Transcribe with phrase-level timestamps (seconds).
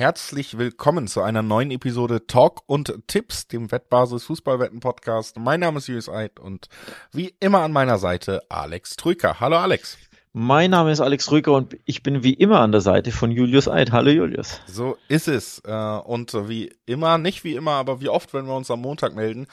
[0.00, 5.38] Herzlich willkommen zu einer neuen Episode Talk und Tipps, dem Wettbasis Fußballwetten Podcast.
[5.38, 6.70] Mein Name ist Julius Eid und
[7.12, 9.40] wie immer an meiner Seite Alex Trüker.
[9.40, 9.98] Hallo Alex.
[10.32, 13.68] Mein Name ist Alex Trüker und ich bin wie immer an der Seite von Julius
[13.68, 13.92] Eid.
[13.92, 14.62] Hallo Julius.
[14.66, 15.60] So ist es.
[15.66, 19.14] Äh, und wie immer, nicht wie immer, aber wie oft, wenn wir uns am Montag
[19.14, 19.48] melden,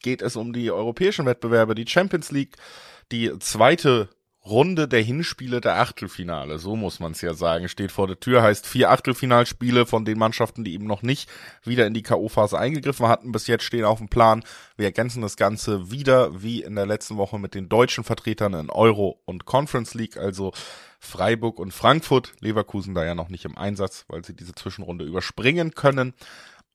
[0.00, 2.56] geht es um die europäischen Wettbewerbe, die Champions League,
[3.12, 4.08] die zweite
[4.44, 8.42] Runde der Hinspiele der Achtelfinale, so muss man es ja sagen, steht vor der Tür,
[8.42, 11.28] heißt vier Achtelfinalspiele von den Mannschaften, die eben noch nicht
[11.62, 14.42] wieder in die K.O.-Phase eingegriffen hatten, bis jetzt stehen auf dem Plan.
[14.76, 18.70] Wir ergänzen das Ganze wieder, wie in der letzten Woche mit den deutschen Vertretern in
[18.70, 20.52] Euro und Conference League, also
[20.98, 25.74] Freiburg und Frankfurt, Leverkusen da ja noch nicht im Einsatz, weil sie diese Zwischenrunde überspringen
[25.74, 26.14] können.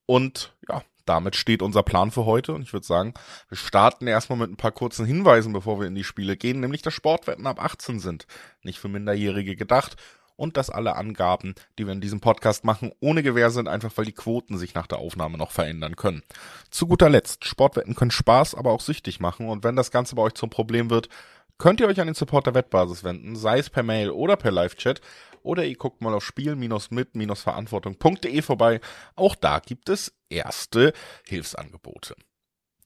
[0.06, 2.52] Und ja, damit steht unser Plan für heute.
[2.52, 3.14] Und ich würde sagen,
[3.48, 6.82] wir starten erstmal mit ein paar kurzen Hinweisen, bevor wir in die Spiele gehen, nämlich
[6.82, 8.26] dass Sportwetten ab 18 sind,
[8.62, 9.96] nicht für Minderjährige gedacht.
[10.38, 14.04] Und dass alle Angaben, die wir in diesem Podcast machen, ohne Gewähr sind, einfach weil
[14.04, 16.22] die Quoten sich nach der Aufnahme noch verändern können.
[16.68, 19.48] Zu guter Letzt, Sportwetten können Spaß, aber auch süchtig machen.
[19.48, 21.08] Und wenn das Ganze bei euch zum Problem wird,
[21.56, 24.50] könnt ihr euch an den Support der Wettbasis wenden, sei es per Mail oder per
[24.50, 25.00] Live-Chat
[25.46, 28.80] oder ihr guckt mal auf spiel-mit-verantwortung.de vorbei.
[29.14, 30.92] Auch da gibt es erste
[31.26, 32.14] Hilfsangebote.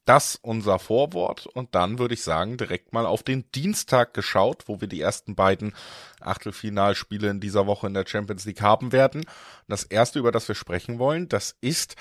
[0.05, 4.81] Das unser Vorwort und dann würde ich sagen, direkt mal auf den Dienstag geschaut, wo
[4.81, 5.75] wir die ersten beiden
[6.19, 9.25] Achtelfinalspiele in dieser Woche in der Champions League haben werden.
[9.67, 11.97] Das erste, über das wir sprechen wollen, das ist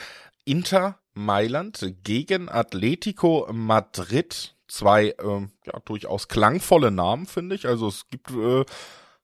[0.47, 4.57] Inter Mailand gegen Atletico Madrid.
[4.67, 7.67] Zwei äh, ja, durchaus klangvolle Namen, finde ich.
[7.67, 8.65] Also es gibt äh,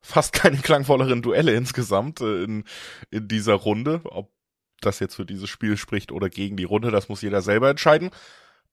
[0.07, 2.65] fast keine klangvolleren Duelle insgesamt äh, in,
[3.11, 4.01] in dieser Runde.
[4.05, 4.33] Ob
[4.81, 8.11] das jetzt für dieses Spiel spricht oder gegen die Runde, das muss jeder selber entscheiden.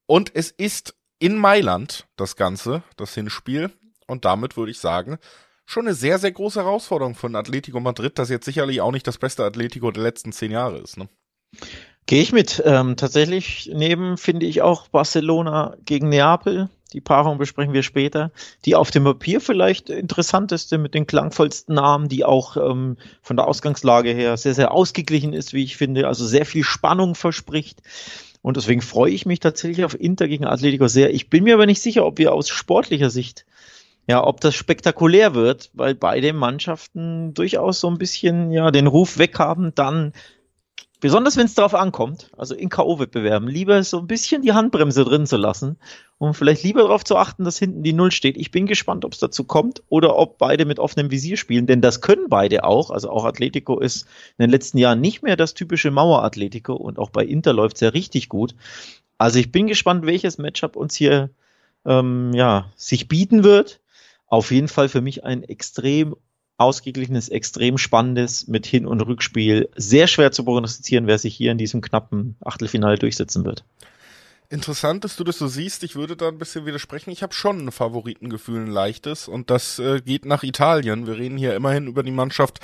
[0.06, 3.70] Und es ist in Mailand das Ganze, das Hinspiel.
[4.06, 5.18] Und damit würde ich sagen,
[5.66, 9.18] schon eine sehr, sehr große Herausforderung von Atletico Madrid, das jetzt sicherlich auch nicht das
[9.18, 10.98] beste Atletico der letzten zehn Jahre ist.
[10.98, 11.08] Ne?
[12.06, 12.62] Gehe ich mit.
[12.66, 18.30] Ähm, tatsächlich neben finde ich auch Barcelona gegen Neapel die Paarung besprechen wir später.
[18.64, 23.48] Die auf dem Papier vielleicht interessanteste mit den klangvollsten Namen, die auch ähm, von der
[23.48, 27.82] Ausgangslage her sehr, sehr ausgeglichen ist, wie ich finde, also sehr viel Spannung verspricht.
[28.42, 31.12] Und deswegen freue ich mich tatsächlich auf Inter gegen Atletico sehr.
[31.12, 33.44] Ich bin mir aber nicht sicher, ob wir aus sportlicher Sicht
[34.06, 39.18] ja, ob das spektakulär wird, weil beide Mannschaften durchaus so ein bisschen ja den Ruf
[39.18, 40.12] weghaben, dann
[41.04, 45.26] Besonders wenn es darauf ankommt, also in K.O.-Wettbewerben, lieber so ein bisschen die Handbremse drin
[45.26, 45.76] zu lassen
[46.16, 48.38] und vielleicht lieber darauf zu achten, dass hinten die Null steht.
[48.38, 51.82] Ich bin gespannt, ob es dazu kommt oder ob beide mit offenem Visier spielen, denn
[51.82, 52.88] das können beide auch.
[52.90, 54.06] Also auch Atletico ist
[54.38, 57.80] in den letzten Jahren nicht mehr das typische Mauer-Atletico und auch bei Inter läuft es
[57.82, 58.54] ja richtig gut.
[59.18, 61.28] Also ich bin gespannt, welches Matchup uns hier
[61.84, 63.82] ähm, ja, sich bieten wird.
[64.26, 66.16] Auf jeden Fall für mich ein extrem
[66.56, 69.68] ausgeglichenes, extrem spannendes mit Hin- und Rückspiel.
[69.76, 73.64] Sehr schwer zu prognostizieren, wer sich hier in diesem knappen Achtelfinale durchsetzen wird.
[74.50, 75.82] Interessant, dass du das so siehst.
[75.82, 77.10] Ich würde da ein bisschen widersprechen.
[77.10, 79.26] Ich habe schon ein Favoritengefühl, ein leichtes.
[79.26, 81.06] Und das äh, geht nach Italien.
[81.06, 82.60] Wir reden hier immerhin über die Mannschaft,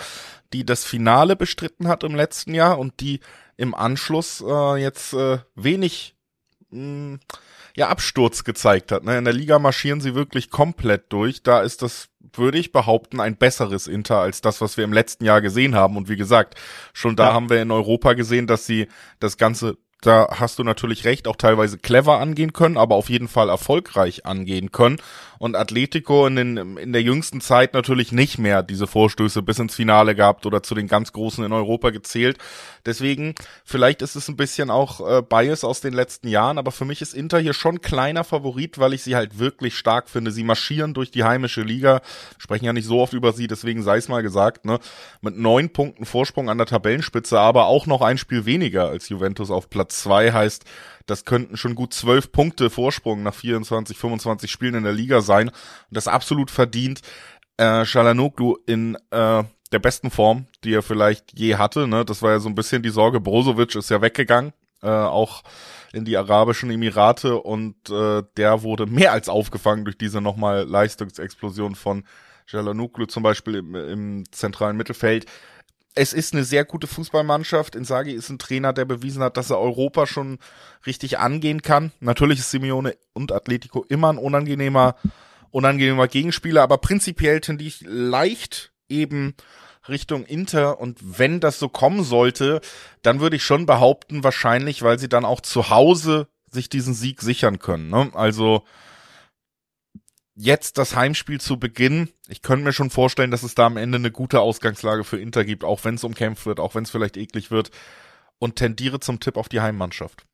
[0.52, 3.20] die das Finale bestritten hat im letzten Jahr und die
[3.56, 6.14] im Anschluss äh, jetzt äh, wenig
[6.70, 7.20] mh, hm,
[7.76, 9.04] ja, Absturz gezeigt hat.
[9.04, 9.18] Ne?
[9.18, 11.42] In der Liga marschieren sie wirklich komplett durch.
[11.42, 15.24] Da ist das, würde ich behaupten, ein besseres Inter als das, was wir im letzten
[15.24, 15.96] Jahr gesehen haben.
[15.96, 16.54] Und wie gesagt,
[16.92, 17.32] schon da ja.
[17.34, 18.88] haben wir in Europa gesehen, dass sie
[19.18, 23.28] das Ganze da hast du natürlich recht, auch teilweise clever angehen können, aber auf jeden
[23.28, 24.96] Fall erfolgreich angehen können.
[25.40, 29.74] Und Atletico in, den, in der jüngsten Zeit natürlich nicht mehr diese Vorstöße bis ins
[29.74, 32.36] Finale gehabt oder zu den ganz Großen in Europa gezählt.
[32.84, 33.34] Deswegen,
[33.64, 37.00] vielleicht ist es ein bisschen auch äh, Bias aus den letzten Jahren, aber für mich
[37.00, 40.30] ist Inter hier schon kleiner Favorit, weil ich sie halt wirklich stark finde.
[40.30, 42.02] Sie marschieren durch die heimische Liga,
[42.36, 44.78] sprechen ja nicht so oft über sie, deswegen sei es mal gesagt, ne,
[45.22, 49.50] mit neun Punkten Vorsprung an der Tabellenspitze, aber auch noch ein Spiel weniger als Juventus
[49.50, 50.66] auf Platz zwei heißt,
[51.10, 55.48] das könnten schon gut zwölf Punkte Vorsprung nach 24, 25 Spielen in der Liga sein.
[55.48, 55.56] Und
[55.90, 57.00] das absolut verdient.
[57.56, 61.86] Äh, Shalanoglu in äh, der besten Form, die er vielleicht je hatte.
[61.86, 62.04] Ne?
[62.04, 63.20] Das war ja so ein bisschen die Sorge.
[63.20, 64.52] Brozovic ist ja weggegangen,
[64.82, 65.42] äh, auch
[65.92, 71.74] in die Arabischen Emirate und äh, der wurde mehr als aufgefangen durch diese nochmal Leistungsexplosion
[71.74, 72.04] von
[72.46, 75.26] Jalanoglu zum Beispiel im, im zentralen Mittelfeld
[75.94, 77.74] es ist eine sehr gute Fußballmannschaft.
[77.74, 80.38] Inzaghi ist ein Trainer, der bewiesen hat, dass er Europa schon
[80.86, 81.92] richtig angehen kann.
[82.00, 84.94] Natürlich ist Simeone und Atletico immer ein unangenehmer,
[85.50, 89.34] unangenehmer Gegenspieler, aber prinzipiell tendiere ich leicht eben
[89.88, 92.60] Richtung Inter und wenn das so kommen sollte,
[93.02, 97.22] dann würde ich schon behaupten, wahrscheinlich, weil sie dann auch zu Hause sich diesen Sieg
[97.22, 97.88] sichern können.
[97.88, 98.10] Ne?
[98.14, 98.64] Also
[100.40, 102.08] jetzt das Heimspiel zu Beginn.
[102.28, 105.44] Ich könnte mir schon vorstellen, dass es da am Ende eine gute Ausgangslage für Inter
[105.44, 107.70] gibt, auch wenn es umkämpft wird, auch wenn es vielleicht eklig wird.
[108.38, 110.24] Und tendiere zum Tipp auf die Heimmannschaft.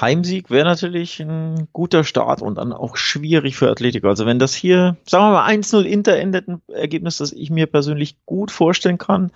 [0.00, 4.08] Heimsieg wäre natürlich ein guter Start und dann auch schwierig für Atletico.
[4.08, 7.66] Also wenn das hier, sagen wir mal, 1-0 Inter endet, ein Ergebnis, das ich mir
[7.66, 9.30] persönlich gut vorstellen kann,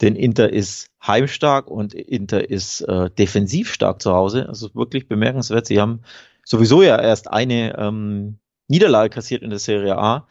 [0.00, 4.48] denn Inter ist heimstark und Inter ist äh, defensiv stark zu Hause.
[4.48, 5.66] Also wirklich bemerkenswert.
[5.66, 6.02] Sie haben
[6.44, 8.38] sowieso ja erst eine ähm,
[8.68, 10.26] Niederlage kassiert in der Serie A.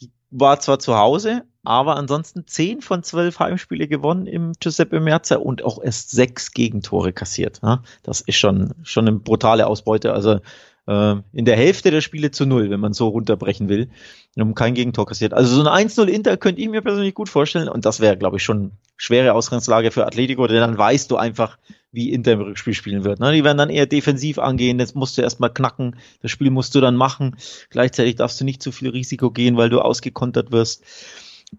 [0.00, 5.36] Die war zwar zu Hause, aber ansonsten zehn von zwölf Heimspiele gewonnen im Giuseppe Merza
[5.36, 7.60] und auch erst sechs Gegentore kassiert.
[8.02, 10.12] Das ist schon, schon eine brutale Ausbeute.
[10.12, 10.40] Also
[10.86, 13.90] äh, in der Hälfte der Spiele zu null, wenn man so runterbrechen will.
[14.38, 15.34] Haben kein Gegentor kassiert.
[15.34, 17.68] Also so ein 1-0 Inter könnte ich mir persönlich gut vorstellen.
[17.68, 21.58] Und das wäre, glaube ich, schon schwere Ausgangslage für Atletico, denn dann weißt du einfach,
[21.92, 23.20] wie Inter im Rückspiel spielen wird.
[23.20, 23.32] Ne?
[23.32, 26.80] Die werden dann eher defensiv angehen, das musst du erstmal knacken, das Spiel musst du
[26.80, 27.36] dann machen.
[27.70, 30.82] Gleichzeitig darfst du nicht zu viel Risiko gehen, weil du ausgekontert wirst.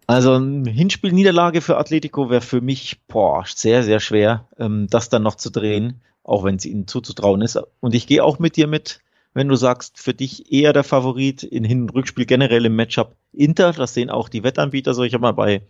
[0.07, 5.21] Also ein Hinspiel-Niederlage für Atletico wäre für mich boah, sehr, sehr schwer, ähm, das dann
[5.21, 7.59] noch zu drehen, auch wenn es ihnen zuzutrauen ist.
[7.79, 9.01] Und ich gehe auch mit dir mit,
[9.35, 13.15] wenn du sagst, für dich eher der Favorit in Hin- und Rückspiel generell im Matchup
[13.33, 15.03] Inter, das sehen auch die Wettanbieter so.
[15.03, 15.61] Ich habe mal bei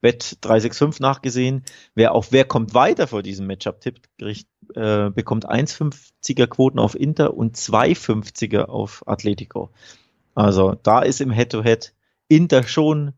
[0.00, 1.64] Bet 365 nachgesehen.
[1.94, 7.56] Wer auf wer kommt weiter vor diesem Matchup-Tipp äh, bekommt 1,50er Quoten auf Inter und
[7.56, 9.70] 2,50er auf Atletico.
[10.34, 11.92] Also da ist im Head-to-Head -Head
[12.28, 13.12] Inter schon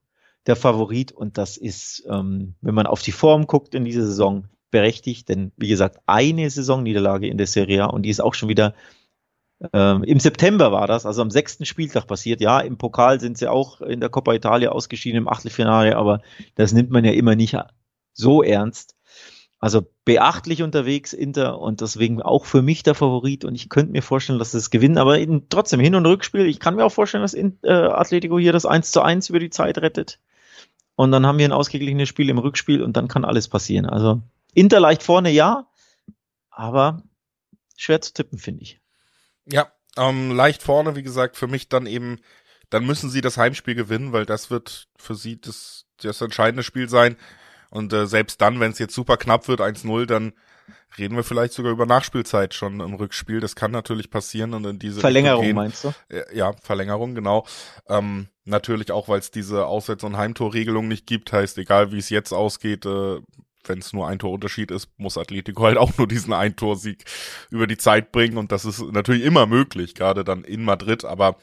[0.46, 4.48] der Favorit und das ist, ähm, wenn man auf die Form guckt in dieser Saison,
[4.70, 8.48] berechtigt, denn wie gesagt, eine Saisonniederlage in der Serie A und die ist auch schon
[8.48, 8.74] wieder
[9.72, 12.40] ähm, Im September war das, also am sechsten Spieltag passiert.
[12.40, 16.20] Ja, im Pokal sind sie auch in der Coppa Italia ausgeschieden im Achtelfinale, aber
[16.56, 17.56] das nimmt man ja immer nicht
[18.12, 18.94] so ernst.
[19.58, 24.02] Also beachtlich unterwegs Inter und deswegen auch für mich der Favorit und ich könnte mir
[24.02, 27.22] vorstellen, dass es gewinnen, aber in, trotzdem Hin- und Rückspiel, ich kann mir auch vorstellen,
[27.22, 30.20] dass in, äh, Atletico hier das 1 zu 1 über die Zeit rettet
[30.94, 33.86] und dann haben wir ein ausgeglichenes Spiel im Rückspiel und dann kann alles passieren.
[33.86, 34.20] Also
[34.52, 35.66] Inter leicht vorne, ja,
[36.50, 37.02] aber
[37.76, 38.78] schwer zu tippen, finde ich.
[39.50, 42.20] Ja, ähm, leicht vorne, wie gesagt, für mich dann eben,
[42.70, 46.88] dann müssen sie das Heimspiel gewinnen, weil das wird für sie das, das entscheidende Spiel
[46.88, 47.16] sein.
[47.70, 50.32] Und äh, selbst dann, wenn es jetzt super knapp wird, 1-0, dann
[50.98, 53.40] reden wir vielleicht sogar über Nachspielzeit schon im Rückspiel.
[53.40, 55.56] Das kann natürlich passieren und in diese Verlängerung gehen.
[55.56, 55.92] meinst du?
[56.32, 57.46] Ja, Verlängerung, genau.
[57.88, 62.10] Ähm, natürlich auch, weil es diese Auswärts- und Heimtorregelung nicht gibt, heißt, egal wie es
[62.10, 63.20] jetzt ausgeht, äh,
[63.68, 67.04] wenn es nur ein Torunterschied ist, muss Atletico halt auch nur diesen Eintorsieg
[67.50, 68.38] über die Zeit bringen.
[68.38, 71.36] Und das ist natürlich immer möglich, gerade dann in Madrid, aber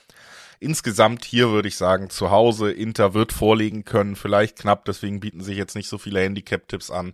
[0.59, 5.41] insgesamt hier würde ich sagen, zu Hause, Inter wird vorlegen können, vielleicht knapp, deswegen bieten
[5.41, 7.13] sich jetzt nicht so viele Handicap-Tipps an.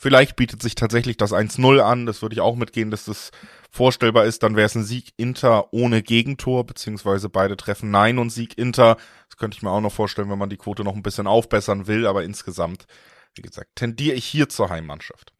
[0.00, 3.32] Vielleicht bietet sich tatsächlich das 1-0 an, das würde ich auch mitgehen, dass das
[3.70, 8.30] vorstellbar ist, dann wäre es ein Sieg Inter ohne Gegentor, beziehungsweise beide treffen Nein und
[8.30, 8.96] Sieg Inter.
[9.28, 11.88] Das könnte ich mir auch noch vorstellen, wenn man die Quote noch ein bisschen aufbessern
[11.88, 12.86] will, aber insgesamt
[13.34, 15.32] wie gesagt, tendiere ich hier zur Heimmannschaft.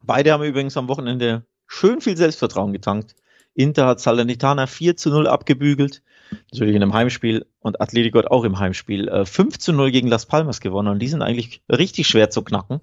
[0.00, 3.14] Beide haben übrigens am Wochenende schön viel Selbstvertrauen getankt.
[3.54, 6.02] Inter hat Salernitana 4 zu 0 abgebügelt,
[6.50, 10.08] natürlich in einem Heimspiel und Atletico hat auch im Heimspiel äh, 5 zu 0 gegen
[10.08, 12.80] Las Palmas gewonnen und die sind eigentlich richtig schwer zu knacken.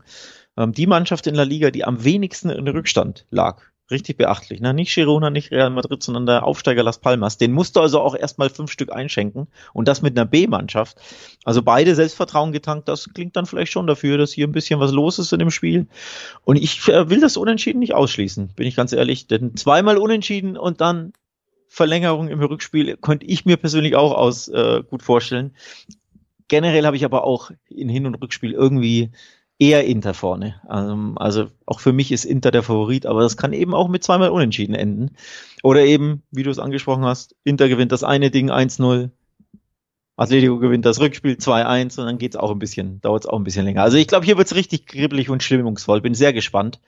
[0.57, 4.61] Ähm, die Mannschaft in der Liga, die am wenigsten in Rückstand lag richtig beachtlich.
[4.61, 4.73] Ne?
[4.73, 7.37] Nicht Girona, nicht Real Madrid, sondern der Aufsteiger Las Palmas.
[7.37, 10.97] Den musst du also auch erstmal fünf Stück einschenken und das mit einer B-Mannschaft.
[11.43, 14.91] Also beide Selbstvertrauen getankt, das klingt dann vielleicht schon dafür, dass hier ein bisschen was
[14.91, 15.87] los ist in dem Spiel.
[16.43, 19.27] Und ich äh, will das Unentschieden nicht ausschließen, bin ich ganz ehrlich.
[19.27, 21.13] Denn zweimal Unentschieden und dann
[21.67, 25.55] Verlängerung im Rückspiel könnte ich mir persönlich auch aus äh, gut vorstellen.
[26.47, 29.11] Generell habe ich aber auch in Hin- und Rückspiel irgendwie
[29.59, 30.55] eher Inter vorne.
[30.71, 34.03] Ähm, also auch für mich ist Inter der Favorit, aber das kann eben auch mit
[34.03, 35.15] zweimal Unentschieden enden.
[35.61, 39.09] Oder eben, wie du es angesprochen hast, Inter gewinnt das eine Ding 1-0,
[40.15, 43.45] Atletico gewinnt das Rückspiel 2-1 und dann geht's auch ein bisschen, dauert es auch ein
[43.45, 43.83] bisschen länger.
[43.83, 46.01] Also ich glaube, hier wird's richtig kribbelig und stimmungsvoll.
[46.01, 46.81] Bin sehr gespannt.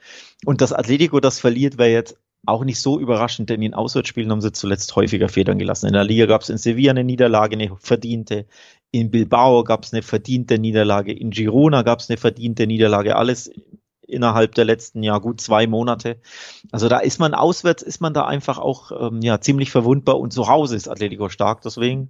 [0.46, 4.42] Und dass Atletico das verliert, wäre jetzt auch nicht so überraschend, denn in Auswärtsspielen haben
[4.42, 5.88] sie zuletzt häufiger Federn gelassen.
[5.88, 8.48] In der Liga gab es in Sevilla eine Niederlage, eine verdiente.
[8.90, 11.14] In Bilbao gab es eine verdiente Niederlage.
[11.14, 13.16] In Girona gab es eine verdiente Niederlage.
[13.16, 13.52] Alles
[14.02, 16.20] innerhalb der letzten ja gut zwei Monate.
[16.72, 20.34] Also da ist man auswärts, ist man da einfach auch ähm, ja ziemlich verwundbar und
[20.34, 21.62] zu Hause ist Atletico stark.
[21.62, 22.10] Deswegen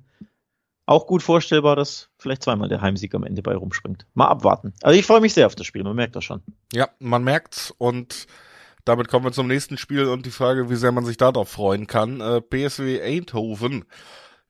[0.86, 4.08] auch gut vorstellbar, dass vielleicht zweimal der Heimsieg am Ende bei rumspringt.
[4.14, 4.74] Mal abwarten.
[4.82, 5.84] Also ich freue mich sehr auf das Spiel.
[5.84, 6.42] Man merkt das schon.
[6.74, 8.28] Ja, man merkt's und
[8.86, 11.88] damit kommen wir zum nächsten Spiel und die Frage, wie sehr man sich darauf freuen
[11.88, 12.22] kann.
[12.22, 13.86] Äh, PSW Eindhoven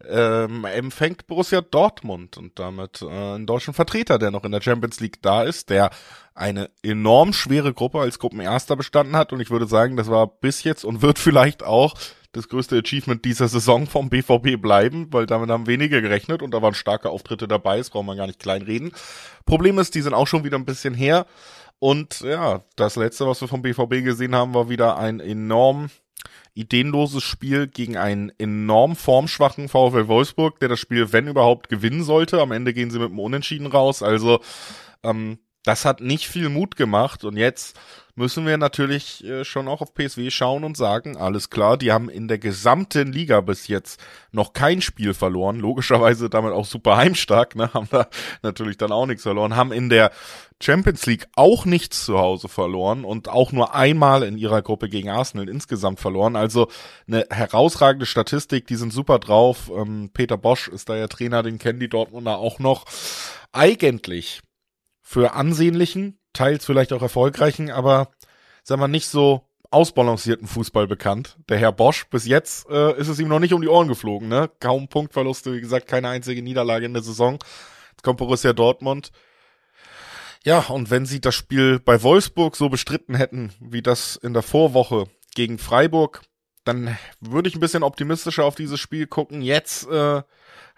[0.09, 4.99] ähm, empfängt Borussia Dortmund und damit äh, einen deutschen Vertreter, der noch in der Champions
[4.99, 5.91] League da ist, der
[6.33, 10.63] eine enorm schwere Gruppe als Gruppenerster bestanden hat und ich würde sagen, das war bis
[10.63, 11.93] jetzt und wird vielleicht auch
[12.31, 16.61] das größte Achievement dieser Saison vom BVB bleiben, weil damit haben wenige gerechnet und da
[16.61, 18.93] waren starke Auftritte dabei, das braucht man gar nicht kleinreden.
[19.45, 21.25] Problem ist, die sind auch schon wieder ein bisschen her
[21.81, 25.89] und ja, das letzte, was wir vom BVB gesehen haben, war wieder ein enorm
[26.53, 32.39] ideenloses Spiel gegen einen enorm formschwachen VfL Wolfsburg, der das Spiel, wenn überhaupt, gewinnen sollte.
[32.39, 34.03] Am Ende gehen sie mit einem Unentschieden raus.
[34.03, 34.41] Also
[35.01, 37.77] ähm, das hat nicht viel Mut gemacht und jetzt
[38.15, 42.09] müssen wir natürlich äh, schon auch auf PSW schauen und sagen, alles klar, die haben
[42.09, 43.99] in der gesamten Liga bis jetzt
[44.31, 48.07] noch kein Spiel verloren, logischerweise damit auch super heimstark, ne, haben da
[48.41, 50.11] natürlich dann auch nichts verloren, haben in der
[50.61, 55.09] Champions League auch nichts zu Hause verloren und auch nur einmal in ihrer Gruppe gegen
[55.09, 56.35] Arsenal insgesamt verloren.
[56.35, 56.67] Also
[57.07, 59.71] eine herausragende Statistik, die sind super drauf.
[59.75, 62.85] Ähm, Peter Bosch ist da ja Trainer, den kennen die Dortmunder auch noch.
[63.51, 64.41] Eigentlich
[65.01, 68.11] für ansehnlichen, teils vielleicht auch erfolgreichen, aber
[68.63, 71.37] sagen wir nicht so ausbalancierten Fußball bekannt.
[71.49, 74.27] Der Herr Bosch, bis jetzt äh, ist es ihm noch nicht um die Ohren geflogen,
[74.27, 74.49] ne?
[74.59, 77.39] Kaum Punktverluste, wie gesagt, keine einzige Niederlage in der Saison.
[77.91, 79.11] Jetzt kommt Borussia Dortmund.
[80.43, 84.41] Ja, und wenn sie das Spiel bei Wolfsburg so bestritten hätten, wie das in der
[84.41, 85.05] Vorwoche
[85.35, 86.21] gegen Freiburg,
[86.65, 89.41] dann würde ich ein bisschen optimistischer auf dieses Spiel gucken.
[89.41, 90.21] Jetzt äh,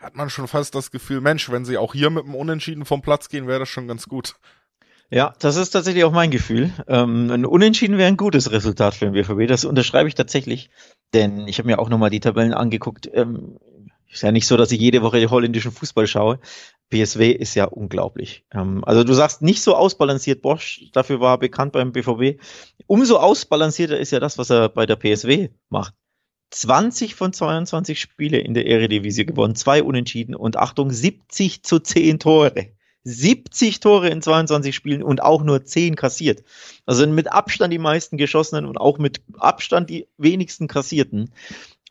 [0.03, 3.01] hat man schon fast das Gefühl, Mensch, wenn sie auch hier mit dem Unentschieden vom
[3.01, 4.35] Platz gehen, wäre das schon ganz gut.
[5.09, 6.71] Ja, das ist tatsächlich auch mein Gefühl.
[6.87, 9.47] Ähm, ein Unentschieden wäre ein gutes Resultat für den BVB.
[9.47, 10.69] Das unterschreibe ich tatsächlich,
[11.13, 13.09] denn ich habe mir auch nochmal die Tabellen angeguckt.
[13.13, 13.59] Ähm,
[14.11, 16.39] ist ja nicht so, dass ich jede Woche holländischen Fußball schaue.
[16.89, 18.45] PSW ist ja unglaublich.
[18.51, 22.41] Ähm, also du sagst nicht so ausbalanciert Bosch, dafür war er bekannt beim BVB.
[22.87, 25.93] Umso ausbalancierter ist ja das, was er bei der PSW macht.
[26.53, 32.19] 20 von 22 Spiele in der Eredivisie gewonnen, zwei Unentschieden und Achtung, 70 zu 10
[32.19, 32.67] Tore.
[33.05, 36.43] 70 Tore in 22 Spielen und auch nur 10 kassiert.
[36.85, 41.31] Also mit Abstand die meisten geschossenen und auch mit Abstand die wenigsten kassierten.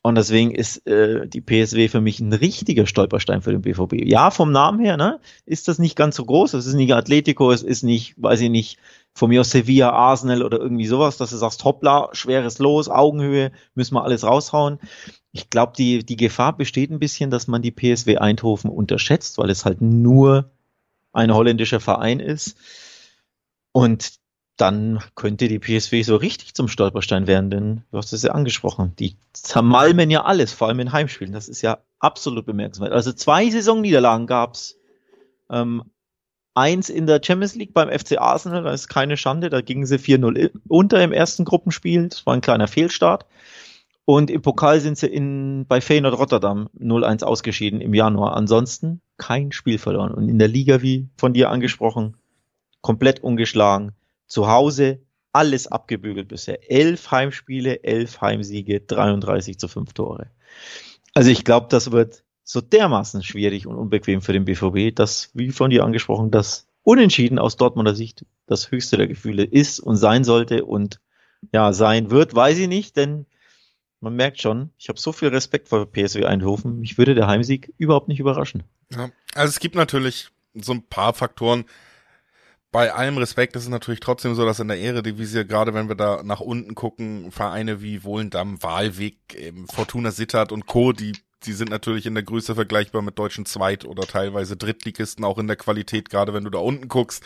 [0.04, 4.04] Und deswegen ist äh, die PSW für mich ein richtiger Stolperstein für den BVB.
[4.04, 6.54] Ja, vom Namen her, ne, ist das nicht ganz so groß.
[6.54, 8.78] Es ist nicht Atletico, es ist nicht, weiß ich nicht,
[9.14, 13.52] von mir aus Sevilla, Arsenal oder irgendwie sowas, dass du sagst, hoppla, schweres Los, Augenhöhe,
[13.75, 14.80] müssen wir alles raushauen.
[15.30, 19.50] Ich glaube, die, die Gefahr besteht ein bisschen, dass man die PSW Eindhoven unterschätzt, weil
[19.50, 20.50] es halt nur
[21.12, 22.56] ein holländischer Verein ist.
[23.71, 24.14] Und
[24.56, 28.94] dann könnte die PSW so richtig zum Stolperstein werden, denn du hast es ja angesprochen.
[28.99, 31.32] Die zermalmen ja alles, vor allem in Heimspielen.
[31.32, 32.92] Das ist ja absolut bemerkenswert.
[32.92, 34.78] Also zwei Saisonniederlagen gab's.
[35.50, 35.82] Ähm,
[36.54, 39.97] eins in der Champions League beim FC Arsenal, da ist keine Schande, da gingen sie
[39.97, 42.09] 4-0 unter im ersten Gruppenspiel.
[42.09, 43.25] Das war ein kleiner Fehlstart.
[44.04, 48.37] Und im Pokal sind sie in, bei Feyenoord Rotterdam 0-1 ausgeschieden im Januar.
[48.37, 50.12] Ansonsten kein Spiel verloren.
[50.12, 52.16] Und in der Liga, wie von dir angesprochen,
[52.82, 53.92] komplett ungeschlagen
[54.33, 56.71] zu Hause alles abgebügelt bisher.
[56.71, 60.31] Elf Heimspiele, elf Heimsiege, 33 zu 5 Tore.
[61.12, 65.51] Also ich glaube, das wird so dermaßen schwierig und unbequem für den BVB, dass, wie
[65.51, 70.25] von dir angesprochen, das Unentschieden aus Dortmunder Sicht das höchste der Gefühle ist und sein
[70.25, 70.99] sollte und
[71.53, 73.27] ja, sein wird, weiß ich nicht, denn
[74.01, 77.75] man merkt schon, ich habe so viel Respekt vor PSW Eindhoven, mich würde der Heimsieg
[77.77, 78.62] überhaupt nicht überraschen.
[78.91, 81.67] Ja, also es gibt natürlich so ein paar Faktoren,
[82.73, 85.95] bei allem Respekt ist es natürlich trotzdem so, dass in der Eredivisie, gerade wenn wir
[85.95, 89.17] da nach unten gucken, Vereine wie Wohlendam, Wahlweg,
[89.71, 91.12] Fortuna Sittard und Co., die,
[91.45, 95.49] die sind natürlich in der Größe vergleichbar mit deutschen Zweit- oder teilweise Drittligisten, auch in
[95.49, 97.23] der Qualität, gerade wenn du da unten guckst.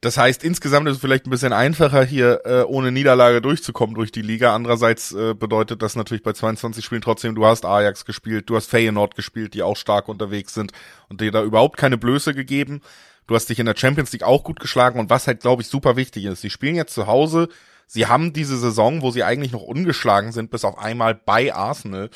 [0.00, 4.12] Das heißt, insgesamt ist es vielleicht ein bisschen einfacher, hier äh, ohne Niederlage durchzukommen durch
[4.12, 4.54] die Liga.
[4.54, 8.70] Andererseits äh, bedeutet das natürlich bei 22 Spielen trotzdem, du hast Ajax gespielt, du hast
[8.70, 10.72] Feyenoord gespielt, die auch stark unterwegs sind
[11.08, 12.80] und dir da überhaupt keine Blöße gegeben.
[13.28, 15.68] Du hast dich in der Champions League auch gut geschlagen und was halt, glaube ich,
[15.68, 16.40] super wichtig ist.
[16.40, 17.48] Sie spielen jetzt zu Hause.
[17.86, 22.10] Sie haben diese Saison, wo sie eigentlich noch ungeschlagen sind, bis auf einmal bei Arsenal.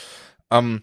[0.51, 0.83] Ähm,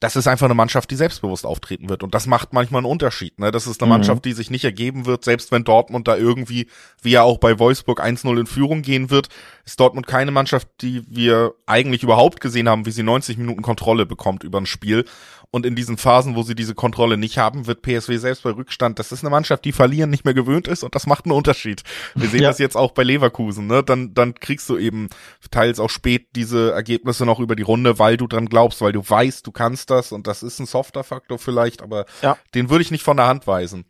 [0.00, 2.02] das ist einfach eine Mannschaft, die selbstbewusst auftreten wird.
[2.02, 3.38] Und das macht manchmal einen Unterschied.
[3.38, 3.50] Ne?
[3.50, 3.98] Das ist eine mhm.
[3.98, 6.68] Mannschaft, die sich nicht ergeben wird, selbst wenn Dortmund da irgendwie,
[7.02, 9.28] wie ja auch bei Wolfsburg 1-0 in Führung gehen wird,
[9.66, 14.06] ist Dortmund keine Mannschaft, die wir eigentlich überhaupt gesehen haben, wie sie 90 Minuten Kontrolle
[14.06, 15.04] bekommt über ein Spiel.
[15.52, 19.00] Und in diesen Phasen, wo sie diese Kontrolle nicht haben, wird PSW selbst bei Rückstand.
[19.00, 21.82] Das ist eine Mannschaft, die verlieren nicht mehr gewöhnt ist und das macht einen Unterschied.
[22.14, 22.48] Wir sehen ja.
[22.48, 23.66] das jetzt auch bei Leverkusen.
[23.66, 23.82] Ne?
[23.82, 25.08] Dann, dann kriegst du eben
[25.50, 29.02] teils auch spät diese Ergebnisse noch über die Runde, weil du dran glaubst, weil du
[29.08, 32.38] weißt, du kannst das und das ist ein softer Faktor vielleicht, aber ja.
[32.54, 33.86] den würde ich nicht von der Hand weisen.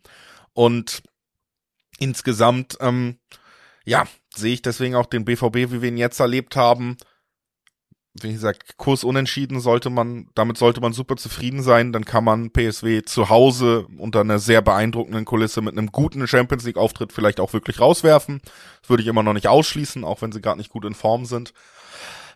[0.53, 1.03] Und
[1.99, 3.19] insgesamt, ähm,
[3.85, 6.97] ja, sehe ich deswegen auch den BVB, wie wir ihn jetzt erlebt haben,
[8.13, 11.93] wie gesagt, Kurs unentschieden sollte man, damit sollte man super zufrieden sein.
[11.93, 16.65] Dann kann man PSW zu Hause unter einer sehr beeindruckenden Kulisse mit einem guten Champions
[16.65, 18.41] League Auftritt vielleicht auch wirklich rauswerfen.
[18.81, 21.25] Das würde ich immer noch nicht ausschließen, auch wenn sie gerade nicht gut in Form
[21.25, 21.53] sind.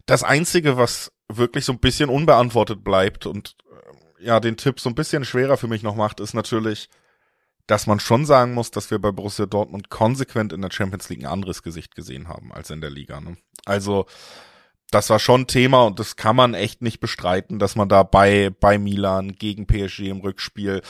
[0.06, 3.56] Das einzige, was wirklich so ein bisschen unbeantwortet bleibt und
[4.20, 6.90] äh, ja, den Tipp so ein bisschen schwerer für mich noch macht, ist natürlich,
[7.68, 11.22] dass man schon sagen muss, dass wir bei Borussia Dortmund konsequent in der Champions League
[11.22, 13.20] ein anderes Gesicht gesehen haben als in der Liga.
[13.20, 13.36] Ne?
[13.66, 14.06] Also
[14.92, 18.52] das war schon Thema und das kann man echt nicht bestreiten, dass man da bei,
[18.60, 20.82] bei Milan gegen PSG im Rückspiel,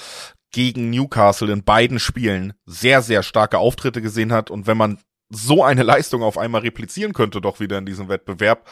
[0.51, 4.49] gegen Newcastle in beiden Spielen sehr, sehr starke Auftritte gesehen hat.
[4.51, 4.99] Und wenn man
[5.29, 8.69] so eine Leistung auf einmal replizieren könnte, doch wieder in diesem Wettbewerb,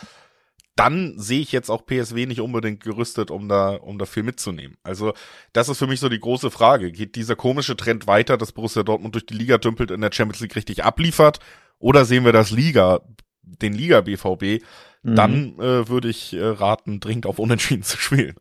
[0.75, 4.77] dann sehe ich jetzt auch PSW nicht unbedingt gerüstet, um da, um da viel mitzunehmen.
[4.83, 5.13] Also,
[5.51, 6.91] das ist für mich so die große Frage.
[6.91, 10.41] Geht dieser komische Trend weiter, dass Borussia Dortmund durch die Liga dümpelt in der Champions
[10.41, 11.39] League richtig abliefert?
[11.77, 13.01] Oder sehen wir das Liga,
[13.43, 14.63] den Liga BVB?
[15.03, 15.15] Mhm.
[15.15, 18.35] Dann äh, würde ich äh, raten, dringend auf Unentschieden zu spielen.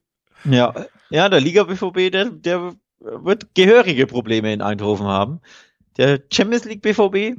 [0.45, 5.41] Ja, ja, der Liga BVB, der, der wird gehörige Probleme in Eindhoven haben.
[5.97, 7.39] Der Champions League BVB,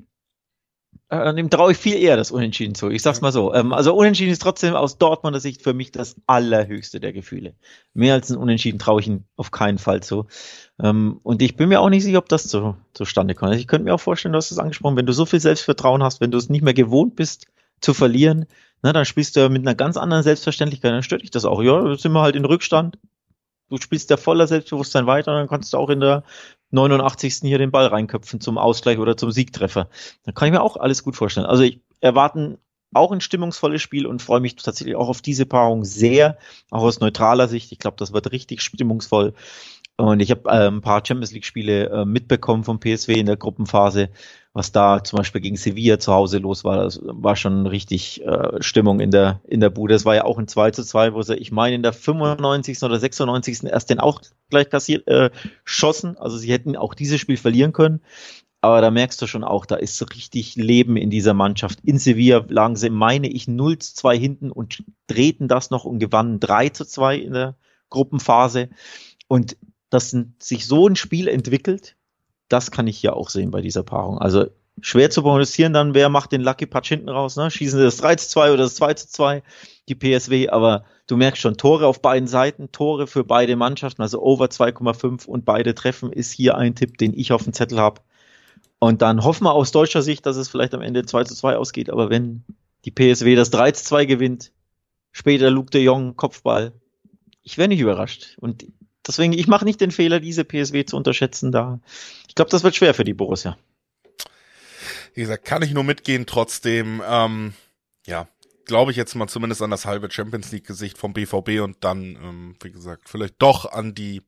[1.09, 2.89] äh, dem traue ich viel eher das Unentschieden zu.
[2.89, 3.53] Ich sag's mal so.
[3.53, 7.55] Ähm, also Unentschieden ist trotzdem aus Dortmunder Sicht für mich das allerhöchste der Gefühle.
[7.93, 10.27] Mehr als ein Unentschieden traue ich ihn auf keinen Fall zu.
[10.81, 13.51] Ähm, und ich bin mir auch nicht sicher, ob das zu, zustande kommt.
[13.51, 16.03] Also ich könnte mir auch vorstellen, du hast es angesprochen, wenn du so viel Selbstvertrauen
[16.03, 17.47] hast, wenn du es nicht mehr gewohnt bist
[17.81, 18.45] zu verlieren,
[18.83, 21.63] na, dann spielst du mit einer ganz anderen Selbstverständlichkeit, dann stört dich das auch.
[21.63, 22.99] Ja, sind wir halt in Rückstand.
[23.69, 26.23] Du spielst ja voller Selbstbewusstsein weiter, dann kannst du auch in der
[26.71, 27.37] 89.
[27.43, 29.89] hier den Ball reinköpfen zum Ausgleich oder zum Siegtreffer.
[30.23, 31.45] Da kann ich mir auch alles gut vorstellen.
[31.45, 32.57] Also ich erwarten
[32.93, 36.37] auch ein stimmungsvolles Spiel und freue mich tatsächlich auch auf diese Paarung sehr,
[36.69, 37.71] auch aus neutraler Sicht.
[37.71, 39.33] Ich glaube, das wird richtig stimmungsvoll.
[39.97, 43.37] Und ich habe äh, ein paar Champions League Spiele äh, mitbekommen vom PSW in der
[43.37, 44.09] Gruppenphase
[44.53, 48.61] was da zum Beispiel gegen Sevilla zu Hause los war, das war schon richtig äh,
[48.61, 49.95] Stimmung in der, in der Bude.
[49.95, 52.83] Das war ja auch ein 2 zu 2, wo sie, ich meine, in der 95.
[52.83, 53.63] oder 96.
[53.63, 54.21] erst den auch
[54.51, 55.31] gleich kassiert, äh,
[55.65, 56.17] schossen.
[56.17, 58.01] Also sie hätten auch dieses Spiel verlieren können.
[58.61, 61.79] Aber da merkst du schon auch, da ist so richtig Leben in dieser Mannschaft.
[61.83, 65.97] In Sevilla lagen sie, meine ich, 0 zu 2 hinten und drehten das noch und
[65.97, 67.55] gewannen 3 zu 2 in der
[67.89, 68.69] Gruppenphase.
[69.27, 69.57] Und
[69.93, 71.95] dass sich so ein Spiel entwickelt,
[72.49, 74.17] das kann ich hier auch sehen bei dieser Paarung.
[74.17, 74.47] Also
[74.81, 77.51] schwer zu prognostizieren dann, wer macht den Lucky Patch hinten raus, ne?
[77.51, 79.43] Schießen sie das 3 zu 2 oder das 2 zu 2,
[79.87, 84.21] die PSW, aber du merkst schon, Tore auf beiden Seiten, Tore für beide Mannschaften, also
[84.21, 88.01] over 2,5 und beide treffen, ist hier ein Tipp, den ich auf dem Zettel habe.
[88.79, 91.57] Und dann hoffen wir aus deutscher Sicht, dass es vielleicht am Ende 2 zu 2
[91.57, 92.43] ausgeht, aber wenn
[92.85, 94.51] die PSW das 3 zu 2 gewinnt,
[95.11, 96.73] später Luke de Jong, Kopfball,
[97.43, 98.37] ich wäre nicht überrascht.
[98.39, 98.65] Und
[99.07, 101.51] deswegen, ich mache nicht den Fehler, diese PSW zu unterschätzen.
[101.51, 101.79] Da,
[102.27, 103.57] ich glaube, das wird schwer für die Borussia.
[105.13, 106.25] Wie gesagt, kann ich nur mitgehen.
[106.25, 107.53] Trotzdem, ähm,
[108.05, 108.27] ja,
[108.65, 112.01] glaube ich jetzt mal zumindest an das halbe Champions League Gesicht vom BVB und dann,
[112.15, 114.21] ähm, wie gesagt, vielleicht doch an die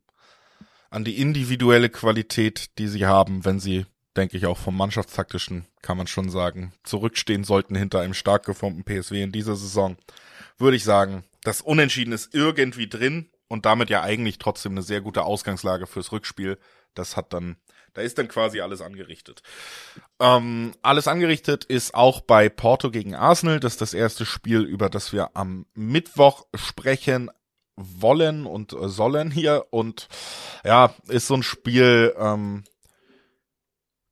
[0.95, 3.85] an die individuelle Qualität, die sie haben, wenn sie,
[4.15, 8.85] denke ich, auch vom Mannschaftstaktischen, kann man schon sagen, zurückstehen sollten hinter einem stark geformten
[8.85, 9.97] PSW in dieser Saison,
[10.57, 15.01] würde ich sagen, das Unentschieden ist irgendwie drin und damit ja eigentlich trotzdem eine sehr
[15.01, 16.58] gute Ausgangslage fürs Rückspiel.
[16.93, 17.58] Das hat dann,
[17.93, 19.41] da ist dann quasi alles angerichtet.
[20.19, 23.60] Ähm, alles angerichtet ist auch bei Porto gegen Arsenal.
[23.60, 27.29] Das ist das erste Spiel, über das wir am Mittwoch sprechen
[27.75, 29.65] wollen und äh, sollen hier.
[29.69, 30.08] Und
[30.63, 32.63] ja, ist so ein Spiel, ähm,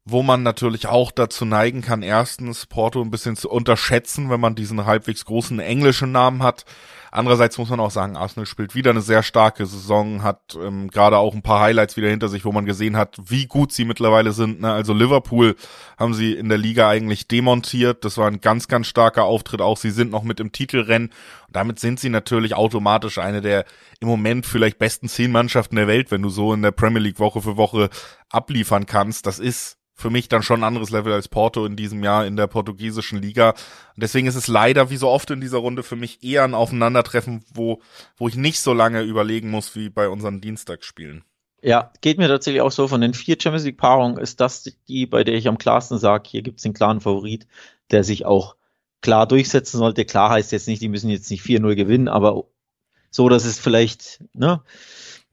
[0.06, 4.56] wo man natürlich auch dazu neigen kann, erstens Porto ein bisschen zu unterschätzen, wenn man
[4.56, 6.66] diesen halbwegs großen englischen Namen hat.
[7.10, 11.20] Andererseits muss man auch sagen, Arsenal spielt wieder eine sehr starke Saison, hat ähm, gerade
[11.20, 14.32] auch ein paar Highlights wieder hinter sich, wo man gesehen hat, wie gut sie mittlerweile
[14.32, 14.62] sind.
[14.62, 14.74] Ne?
[14.74, 15.56] Also Liverpool
[16.00, 18.04] haben sie in der Liga eigentlich demontiert.
[18.04, 19.62] Das war ein ganz, ganz starker Auftritt.
[19.62, 21.10] Auch sie sind noch mit im Titelrennen.
[21.48, 23.66] Und damit sind sie natürlich automatisch eine der
[24.00, 27.20] im Moment vielleicht besten zehn Mannschaften der Welt, wenn du so in der Premier League
[27.20, 27.92] Woche für Woche
[28.32, 29.28] abliefern kannst.
[29.28, 32.36] Das ist für mich dann schon ein anderes Level als Porto in diesem Jahr in
[32.36, 33.50] der portugiesischen Liga.
[33.50, 36.56] Und deswegen ist es leider, wie so oft in dieser Runde, für mich eher ein
[36.56, 37.82] Aufeinandertreffen, wo,
[38.18, 41.24] wo ich nicht so lange überlegen muss wie bei unseren Dienstagsspielen.
[41.62, 42.88] Ja, geht mir tatsächlich auch so.
[42.88, 46.30] Von den vier Champions League Paarungen ist das die, bei der ich am klarsten sage,
[46.30, 47.48] hier gibt es den klaren Favorit,
[47.92, 48.58] der sich auch
[49.02, 50.04] klar durchsetzen sollte.
[50.04, 52.46] Klar heißt jetzt nicht, die müssen jetzt nicht 4-0 gewinnen, aber
[53.12, 54.62] so, dass es vielleicht, ne,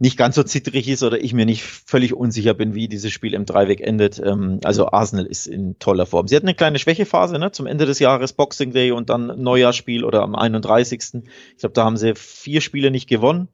[0.01, 3.35] nicht ganz so zittrig ist oder ich mir nicht völlig unsicher bin, wie dieses Spiel
[3.35, 4.19] im Dreiweg endet.
[4.19, 6.27] Ähm, also Arsenal ist in toller Form.
[6.27, 10.05] Sie hatten eine kleine Schwächephase ne, zum Ende des Jahres, Boxing Day und dann Neujahrsspiel
[10.05, 11.23] oder am 31.
[11.53, 13.49] Ich glaube, da haben sie vier Spiele nicht gewonnen.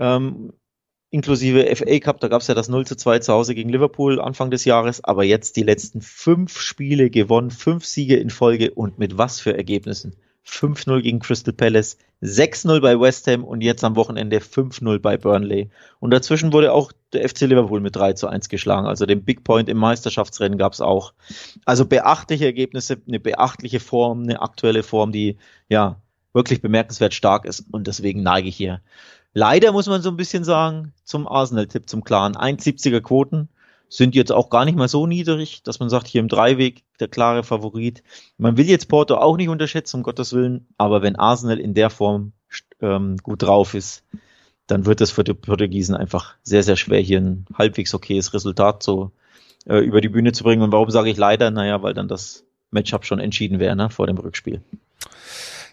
[0.00, 0.54] Ähm,
[1.10, 4.18] inklusive FA Cup, da gab es ja das 0 zu 2 zu Hause gegen Liverpool
[4.18, 8.98] Anfang des Jahres, aber jetzt die letzten fünf Spiele gewonnen, fünf Siege in Folge und
[8.98, 10.16] mit was für Ergebnissen.
[10.46, 15.70] 5-0 gegen Crystal Palace, 6-0 bei West Ham und jetzt am Wochenende 5-0 bei Burnley.
[16.00, 18.86] Und dazwischen wurde auch der FC Liverpool mit 3 zu 1 geschlagen.
[18.86, 21.12] Also den Big Point im Meisterschaftsrennen gab es auch.
[21.64, 25.36] Also beachtliche Ergebnisse, eine beachtliche Form, eine aktuelle Form, die
[25.68, 26.00] ja
[26.32, 28.80] wirklich bemerkenswert stark ist und deswegen neige ich hier.
[29.32, 33.48] Leider muss man so ein bisschen sagen, zum Arsenal-Tipp, zum klaren 1,70er Quoten
[33.88, 37.08] sind jetzt auch gar nicht mal so niedrig, dass man sagt, hier im Dreiweg der
[37.08, 38.02] klare Favorit.
[38.38, 41.90] Man will jetzt Porto auch nicht unterschätzen, um Gottes Willen, aber wenn Arsenal in der
[41.90, 42.32] Form
[42.80, 44.04] ähm, gut drauf ist,
[44.66, 48.82] dann wird es für die Portugiesen einfach sehr, sehr schwer, hier ein halbwegs okayes Resultat
[48.82, 49.12] so
[49.66, 50.62] äh, über die Bühne zu bringen.
[50.62, 51.50] Und warum sage ich leider?
[51.50, 54.60] Naja, weil dann das Matchup schon entschieden wäre ne, vor dem Rückspiel.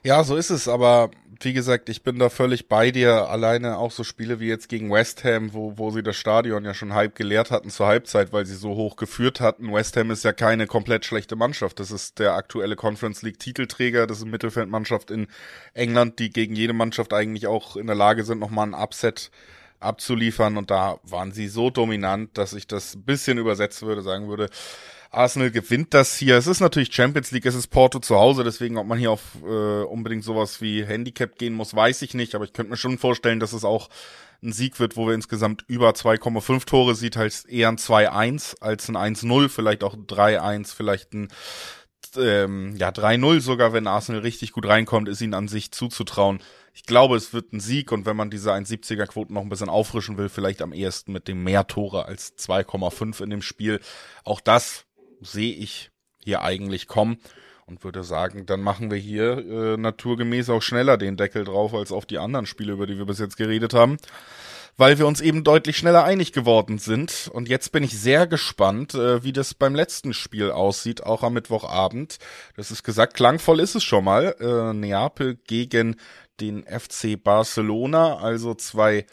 [0.03, 1.09] Ja, so ist es, aber
[1.41, 3.29] wie gesagt, ich bin da völlig bei dir.
[3.29, 6.73] Alleine auch so Spiele wie jetzt gegen West Ham, wo, wo sie das Stadion ja
[6.73, 9.73] schon halb geleert hatten zur Halbzeit, weil sie so hoch geführt hatten.
[9.73, 11.79] West Ham ist ja keine komplett schlechte Mannschaft.
[11.79, 14.07] Das ist der aktuelle Conference League Titelträger.
[14.07, 15.27] Das ist eine Mittelfeldmannschaft in
[15.73, 19.31] England, die gegen jede Mannschaft eigentlich auch in der Lage sind, nochmal ein Upset
[19.83, 20.57] abzuliefern.
[20.57, 24.49] Und da waren sie so dominant, dass ich das ein bisschen übersetzen würde, sagen würde,
[25.11, 26.37] Arsenal gewinnt das hier.
[26.37, 29.21] Es ist natürlich Champions League, es ist Porto zu Hause, deswegen, ob man hier auf
[29.43, 32.33] äh, unbedingt sowas wie Handicap gehen muss, weiß ich nicht.
[32.33, 33.89] Aber ich könnte mir schon vorstellen, dass es auch
[34.41, 38.89] ein Sieg wird, wo wir insgesamt über 2,5 Tore sieht, halt eher ein 2-1 als
[38.89, 41.29] ein 1-0, vielleicht auch ein 3-1, vielleicht ein
[42.17, 46.39] ähm, ja 3-0 sogar, wenn Arsenal richtig gut reinkommt, ist ihnen an sich zuzutrauen.
[46.73, 49.69] Ich glaube, es wird ein Sieg und wenn man diese 1,70er Quoten noch ein bisschen
[49.69, 53.79] auffrischen will, vielleicht am ehesten mit dem mehr Tore als 2,5 in dem Spiel.
[54.23, 54.85] Auch das
[55.21, 55.91] sehe ich
[56.23, 57.19] hier eigentlich kommen
[57.65, 61.91] und würde sagen, dann machen wir hier äh, naturgemäß auch schneller den Deckel drauf als
[61.91, 63.97] auf die anderen Spiele, über die wir bis jetzt geredet haben,
[64.75, 67.29] weil wir uns eben deutlich schneller einig geworden sind.
[67.31, 71.33] Und jetzt bin ich sehr gespannt, äh, wie das beim letzten Spiel aussieht, auch am
[71.33, 72.17] Mittwochabend.
[72.55, 74.35] Das ist gesagt, klangvoll ist es schon mal.
[74.39, 75.97] Äh, Neapel gegen
[76.43, 79.05] den FC Barcelona, also zwei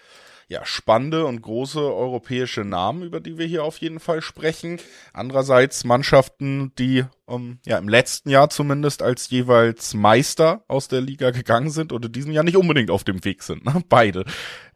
[0.50, 4.80] ja, spannende und große europäische Namen, über die wir hier auf jeden Fall sprechen.
[5.12, 11.30] Andererseits Mannschaften, die um, ja im letzten Jahr zumindest als jeweils Meister aus der Liga
[11.30, 13.64] gegangen sind oder diesem Jahr nicht unbedingt auf dem Weg sind.
[13.64, 13.80] Ne?
[13.88, 14.24] Beide.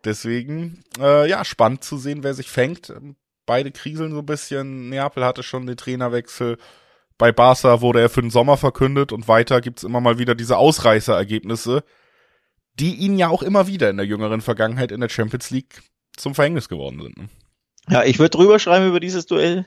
[0.05, 2.93] Deswegen, äh, ja, spannend zu sehen, wer sich fängt.
[3.45, 4.91] Beide kriseln so ein bisschen.
[4.91, 6.57] Neapel hatte schon den Trainerwechsel.
[7.19, 10.57] Bei Barca wurde er für den Sommer verkündet und weiter gibt's immer mal wieder diese
[10.57, 11.83] Ausreißerergebnisse
[12.79, 15.83] die ihnen ja auch immer wieder in der jüngeren Vergangenheit in der Champions League
[16.17, 17.17] zum Verhängnis geworden sind.
[17.17, 17.29] Ne?
[17.89, 19.67] Ja, ich würde drüber schreiben über dieses Duell.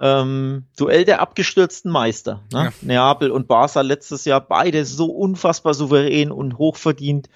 [0.00, 2.42] Ähm, Duell der abgestürzten Meister.
[2.52, 2.64] Ne?
[2.64, 2.72] Ja.
[2.82, 7.28] Neapel und Barca letztes Jahr beide so unfassbar souverän und hochverdient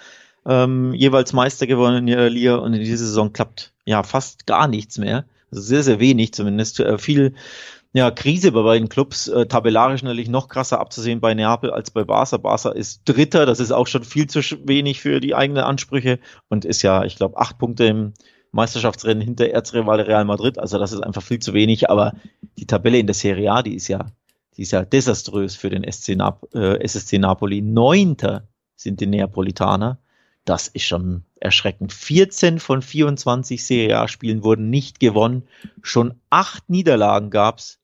[0.45, 4.67] ähm, jeweils Meister gewonnen in der Liga und in dieser Saison klappt ja fast gar
[4.67, 5.25] nichts mehr.
[5.51, 6.81] Also sehr, sehr wenig zumindest.
[6.81, 7.35] Äh, viel
[7.93, 9.29] ja, Krise bei beiden Clubs.
[9.29, 12.37] Äh, tabellarisch natürlich noch krasser abzusehen bei Neapel als bei Barca.
[12.37, 16.65] Barca ist Dritter, das ist auch schon viel zu wenig für die eigenen Ansprüche und
[16.65, 18.13] ist ja, ich glaube, acht Punkte im
[18.53, 20.59] Meisterschaftsrennen hinter Erzrivale Real Madrid.
[20.59, 21.91] Also das ist einfach viel zu wenig.
[21.91, 22.13] Aber
[22.59, 24.07] die Tabelle in der Serie A, die ist ja,
[24.57, 27.63] die ist ja desaströs für den SC Nap äh, SSC Napoli.
[27.63, 29.99] Neunter sind die Neapolitaner.
[30.49, 31.93] Das ist schon erschreckend.
[31.93, 35.47] 14 von 24 Serie A-Spielen wurden nicht gewonnen.
[35.83, 37.81] Schon acht Niederlagen gab's.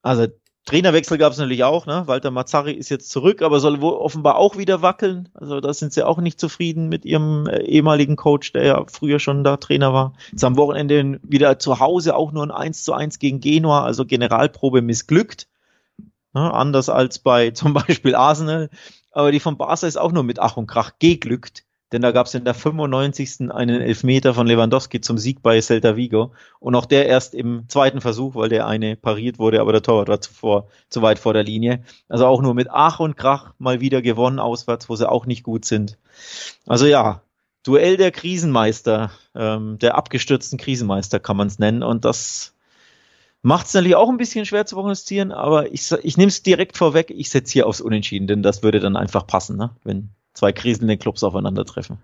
[0.00, 0.28] Also
[0.64, 2.04] Trainerwechsel gab es natürlich auch, ne?
[2.06, 5.28] Walter Mazzari ist jetzt zurück, aber soll wohl offenbar auch wieder wackeln.
[5.34, 9.18] Also da sind sie auch nicht zufrieden mit ihrem äh, ehemaligen Coach, der ja früher
[9.18, 10.14] schon da Trainer war.
[10.32, 14.06] Jetzt am Wochenende wieder zu Hause auch nur ein 1 zu 1 gegen Genua, also
[14.06, 15.48] Generalprobe missglückt.
[16.32, 16.50] Ne?
[16.50, 18.70] Anders als bei zum Beispiel Arsenal.
[19.12, 22.26] Aber die von Barca ist auch nur mit Ach und Krach geglückt denn da gab
[22.26, 23.50] es in der 95.
[23.50, 28.00] einen Elfmeter von Lewandowski zum Sieg bei Celta Vigo und auch der erst im zweiten
[28.00, 31.42] Versuch, weil der eine pariert wurde, aber der Torwart war zuvor zu weit vor der
[31.42, 31.82] Linie.
[32.08, 35.42] Also auch nur mit Ach und Krach mal wieder gewonnen auswärts, wo sie auch nicht
[35.42, 35.98] gut sind.
[36.66, 37.22] Also ja,
[37.62, 42.54] Duell der Krisenmeister, ähm, der abgestürzten Krisenmeister kann man es nennen und das
[43.42, 46.78] macht es natürlich auch ein bisschen schwer zu prognostizieren, aber ich, ich nehme es direkt
[46.78, 49.70] vorweg, ich setze hier aufs Unentschieden, denn das würde dann einfach passen, ne?
[49.84, 51.98] wenn zwei kriselnde Clubs aufeinandertreffen.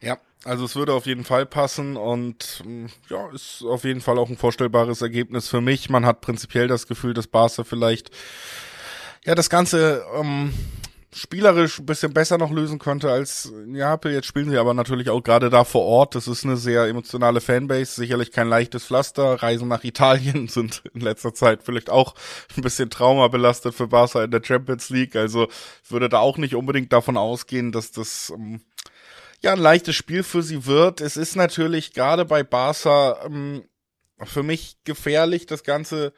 [0.00, 4.18] Ja, also es würde auf jeden Fall passen und mm, ja, ist auf jeden Fall
[4.18, 5.88] auch ein vorstellbares Ergebnis für mich.
[5.88, 8.10] Man hat prinzipiell das Gefühl, dass Barca vielleicht
[9.24, 10.52] ja das Ganze ähm,
[11.14, 14.12] spielerisch ein bisschen besser noch lösen könnte als Neapel.
[14.12, 16.14] Jetzt spielen sie aber natürlich auch gerade da vor Ort.
[16.14, 19.42] Das ist eine sehr emotionale Fanbase, sicherlich kein leichtes Pflaster.
[19.42, 22.14] Reisen nach Italien sind in letzter Zeit vielleicht auch
[22.56, 25.14] ein bisschen traumabelastet für Barca in der Champions League.
[25.14, 25.48] Also
[25.88, 28.62] würde da auch nicht unbedingt davon ausgehen, dass das ähm,
[29.40, 31.00] ja ein leichtes Spiel für sie wird.
[31.02, 33.64] Es ist natürlich gerade bei Barca ähm,
[34.24, 36.14] für mich gefährlich, das Ganze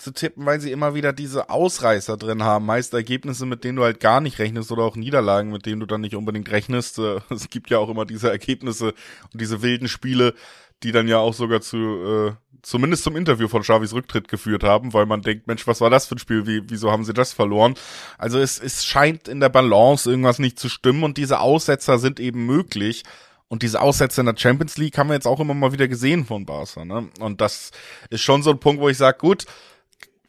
[0.00, 2.66] zu tippen, weil sie immer wieder diese Ausreißer drin haben.
[2.66, 5.86] Meist Ergebnisse, mit denen du halt gar nicht rechnest oder auch Niederlagen, mit denen du
[5.86, 6.98] dann nicht unbedingt rechnest.
[6.98, 8.94] Äh, es gibt ja auch immer diese Ergebnisse
[9.32, 10.34] und diese wilden Spiele,
[10.82, 12.32] die dann ja auch sogar zu äh,
[12.62, 16.06] zumindest zum Interview von Xavis Rücktritt geführt haben, weil man denkt, Mensch, was war das
[16.06, 16.46] für ein Spiel?
[16.46, 17.74] Wie, wieso haben sie das verloren?
[18.18, 22.20] Also es, es scheint in der Balance irgendwas nicht zu stimmen und diese Aussetzer sind
[22.20, 23.04] eben möglich.
[23.48, 26.24] Und diese Aussätze in der Champions League haben wir jetzt auch immer mal wieder gesehen
[26.24, 26.84] von Barca.
[26.84, 27.08] Ne?
[27.18, 27.72] Und das
[28.08, 29.46] ist schon so ein Punkt, wo ich sage, gut,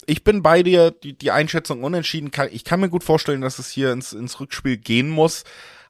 [0.07, 2.31] ich bin bei dir, die, die Einschätzung unentschieden.
[2.51, 5.43] Ich kann mir gut vorstellen, dass es hier ins, ins Rückspiel gehen muss.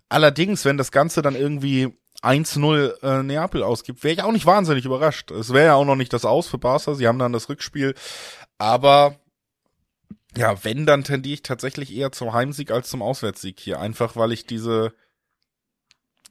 [0.09, 4.85] Allerdings, wenn das Ganze dann irgendwie 1-0 äh, Neapel ausgibt, wäre ich auch nicht wahnsinnig
[4.85, 5.31] überrascht.
[5.31, 6.93] Es wäre ja auch noch nicht das Aus für Barca.
[6.93, 7.95] Sie haben dann das Rückspiel.
[8.57, 9.15] Aber
[10.35, 13.79] ja, wenn, dann tendiere ich tatsächlich eher zum Heimsieg als zum Auswärtssieg hier.
[13.79, 14.93] Einfach, weil ich diese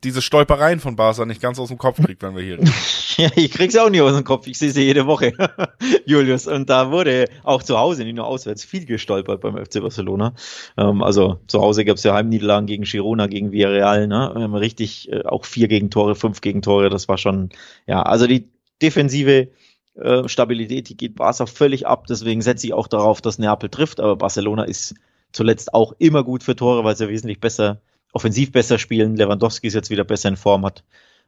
[0.02, 2.72] diese Stolpereien von Barca nicht ganz aus dem Kopf kriegt, wenn wir hier reden.
[3.16, 4.46] ja, ich krieg's auch nicht aus dem Kopf.
[4.46, 5.32] Ich sehe sie jede Woche,
[6.06, 6.46] Julius.
[6.46, 10.34] Und da wurde auch zu Hause, nicht nur auswärts, viel gestolpert beim FC Barcelona.
[10.78, 14.32] Ähm, also zu Hause gab's ja Heimniederlagen gegen Girona, gegen Villarreal, ne?
[14.36, 16.88] Ähm, richtig, äh, auch vier Gegentore, fünf Gegentore.
[16.88, 17.50] Das war schon,
[17.86, 18.48] ja, also die
[18.80, 19.48] defensive
[19.96, 22.06] äh, Stabilität, die geht Barca völlig ab.
[22.06, 24.00] Deswegen setze ich auch darauf, dass Neapel trifft.
[24.00, 24.94] Aber Barcelona ist
[25.32, 27.80] zuletzt auch immer gut für Tore, weil sie wesentlich besser
[28.12, 29.16] offensiv besser spielen.
[29.16, 30.84] Lewandowski ist jetzt wieder besser in Form, hat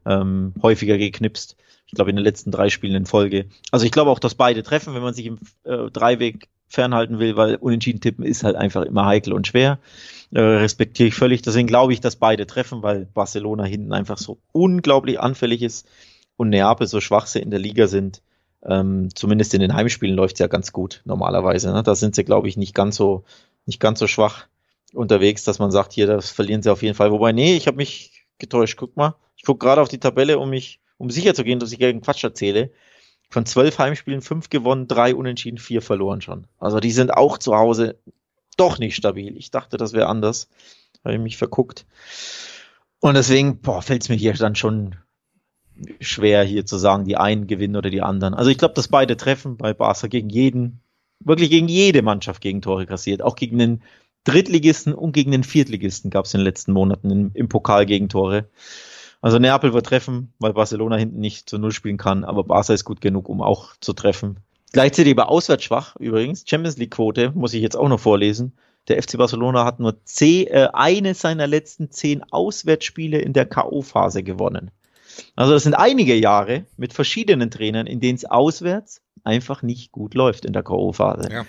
[0.07, 1.57] ähm, häufiger geknipst.
[1.87, 3.47] Ich glaube, in den letzten drei Spielen in Folge.
[3.71, 7.37] Also ich glaube auch, dass beide treffen, wenn man sich im äh, Dreiweg fernhalten will,
[7.37, 9.79] weil unentschieden tippen ist halt einfach immer heikel und schwer.
[10.33, 11.43] Äh, respektiere ich völlig.
[11.43, 15.87] Deswegen glaube ich, dass beide treffen, weil Barcelona hinten einfach so unglaublich anfällig ist
[16.37, 18.23] und Neapel so schwach sie in der Liga sind.
[18.65, 21.73] Ähm, zumindest in den Heimspielen läuft es ja ganz gut normalerweise.
[21.73, 21.83] Ne?
[21.83, 23.25] Da sind sie, glaube ich, nicht ganz so
[23.67, 24.47] nicht ganz so schwach
[24.95, 27.13] unterwegs, dass man sagt, hier, das verlieren sie auf jeden Fall.
[27.13, 28.77] Wobei, nee, ich habe mich getäuscht.
[28.77, 31.73] Guck mal, ich gucke gerade auf die Tabelle, um mich, um sicher zu gehen, dass
[31.73, 32.73] ich gegen Quatsch erzähle.
[33.31, 36.47] Von zwölf Heimspielen fünf gewonnen, drei unentschieden, vier verloren schon.
[36.59, 37.99] Also die sind auch zu Hause
[38.57, 39.37] doch nicht stabil.
[39.37, 40.49] Ich dachte, das wäre anders.
[41.05, 41.87] Habe ich mich verguckt.
[43.01, 44.97] Und deswegen, boah, fällt es mir hier dann schon
[46.01, 48.35] schwer, hier zu sagen, die einen gewinnen oder die anderen.
[48.35, 50.81] Also ich glaube, dass beide treffen, bei Barca gegen jeden,
[51.19, 53.23] wirklich gegen jede Mannschaft gegen Tore kassiert.
[53.23, 53.83] Auch gegen den
[54.25, 58.49] Drittligisten und gegen den Viertligisten gab es in den letzten Monaten im, im Pokal Gegentore.
[59.21, 62.85] Also Neapel wird treffen, weil Barcelona hinten nicht zu Null spielen kann, aber Barca ist
[62.85, 64.39] gut genug, um auch zu treffen.
[64.73, 66.45] Gleichzeitig aber auswärts schwach übrigens.
[66.47, 68.53] Champions League Quote muss ich jetzt auch noch vorlesen.
[68.89, 74.23] Der FC Barcelona hat nur zehn, äh, eine seiner letzten zehn Auswärtsspiele in der K.O.-Phase
[74.23, 74.71] gewonnen.
[75.37, 80.15] Also das sind einige Jahre mit verschiedenen Trainern, in denen es auswärts einfach nicht gut
[80.15, 81.33] läuft in der K.O.-Phase.
[81.33, 81.47] Ja.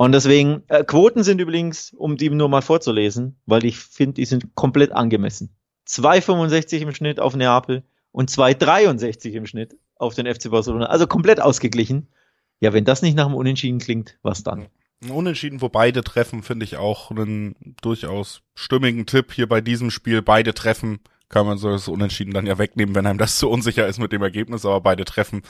[0.00, 4.24] Und deswegen, äh, Quoten sind übrigens, um die nur mal vorzulesen, weil ich finde, die
[4.24, 5.54] sind komplett angemessen.
[5.86, 10.86] 2,65 im Schnitt auf Neapel und 2,63 im Schnitt auf den FC Barcelona.
[10.86, 12.08] Also komplett ausgeglichen.
[12.60, 14.68] Ja, wenn das nicht nach einem Unentschieden klingt, was dann?
[15.04, 19.90] Ein Unentschieden, wo beide treffen, finde ich auch einen durchaus stimmigen Tipp hier bei diesem
[19.90, 20.22] Spiel.
[20.22, 21.00] Beide treffen
[21.30, 24.12] kann man so das Unentschieden dann ja wegnehmen, wenn einem das zu unsicher ist mit
[24.12, 25.42] dem Ergebnis, aber beide treffen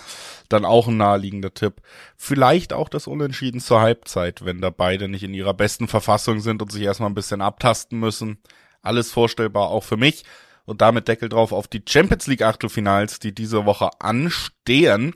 [0.48, 1.80] dann auch ein naheliegender Tipp.
[2.16, 6.62] Vielleicht auch das Unentschieden zur Halbzeit, wenn da beide nicht in ihrer besten Verfassung sind
[6.62, 8.38] und sich erstmal ein bisschen abtasten müssen.
[8.82, 10.24] Alles vorstellbar auch für mich.
[10.66, 15.14] Und damit Deckel drauf auf die Champions League Achtelfinals, die diese Woche anstehen.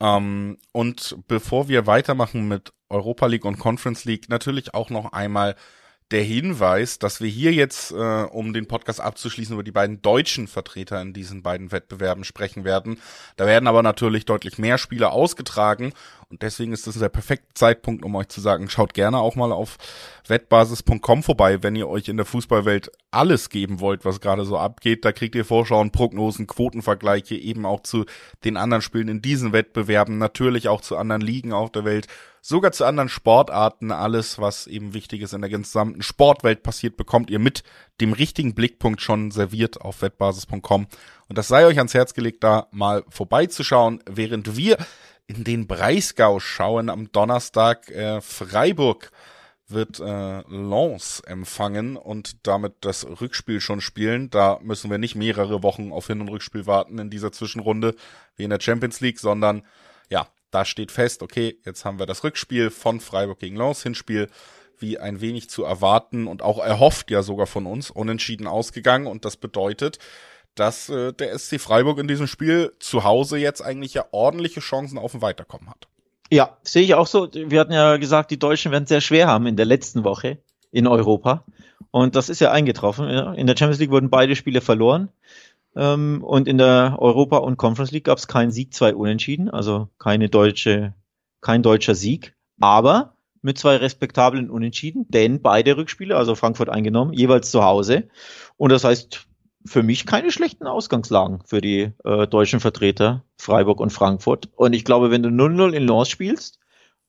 [0.00, 5.56] Ähm, und bevor wir weitermachen mit Europa League und Conference League, natürlich auch noch einmal
[6.10, 10.48] der Hinweis, dass wir hier jetzt, äh, um den Podcast abzuschließen, über die beiden deutschen
[10.48, 12.98] Vertreter in diesen beiden Wettbewerben sprechen werden.
[13.36, 15.92] Da werden aber natürlich deutlich mehr Spiele ausgetragen
[16.30, 19.50] und deswegen ist das der perfekte Zeitpunkt, um euch zu sagen, schaut gerne auch mal
[19.50, 19.78] auf
[20.26, 25.06] wettbasis.com vorbei, wenn ihr euch in der Fußballwelt alles geben wollt, was gerade so abgeht.
[25.06, 28.04] Da kriegt ihr Vorschauen, Prognosen, Quotenvergleiche eben auch zu
[28.44, 32.08] den anderen Spielen in diesen Wettbewerben, natürlich auch zu anderen Ligen auf der Welt
[32.42, 33.90] sogar zu anderen Sportarten.
[33.90, 37.62] Alles, was eben wichtig ist in der gesamten Sportwelt passiert, bekommt ihr mit
[38.02, 40.88] dem richtigen Blickpunkt schon serviert auf wettbasis.com.
[41.28, 44.76] Und das sei euch ans Herz gelegt, da mal vorbeizuschauen, während wir
[45.28, 47.90] in den Breisgau schauen am Donnerstag.
[47.90, 49.12] Äh, Freiburg
[49.68, 54.30] wird äh, Lens empfangen und damit das Rückspiel schon spielen.
[54.30, 57.94] Da müssen wir nicht mehrere Wochen auf Hin- und Rückspiel warten in dieser Zwischenrunde
[58.36, 59.62] wie in der Champions League, sondern
[60.08, 64.28] ja, da steht fest, okay, jetzt haben wir das Rückspiel von Freiburg gegen Lens, Hinspiel
[64.78, 69.26] wie ein wenig zu erwarten und auch erhofft ja sogar von uns, unentschieden ausgegangen und
[69.26, 69.98] das bedeutet,
[70.58, 74.98] dass äh, der SC Freiburg in diesem Spiel zu Hause jetzt eigentlich ja ordentliche Chancen
[74.98, 75.88] auf ein Weiterkommen hat.
[76.30, 77.28] Ja, sehe ich auch so.
[77.32, 80.38] Wir hatten ja gesagt, die Deutschen werden es sehr schwer haben in der letzten Woche
[80.70, 81.44] in Europa.
[81.90, 83.08] Und das ist ja eingetroffen.
[83.08, 85.08] In der Champions League wurden beide Spiele verloren.
[85.74, 89.88] Ähm, und in der Europa- und Conference League gab es keinen Sieg, zwei Unentschieden, also
[89.98, 90.94] keine deutsche,
[91.40, 97.50] kein deutscher Sieg, aber mit zwei respektablen Unentschieden, denn beide Rückspiele, also Frankfurt eingenommen, jeweils
[97.50, 98.08] zu Hause.
[98.56, 99.27] Und das heißt,
[99.64, 104.48] für mich keine schlechten Ausgangslagen für die äh, deutschen Vertreter Freiburg und Frankfurt.
[104.56, 106.58] Und ich glaube, wenn du 0-0 in Lens spielst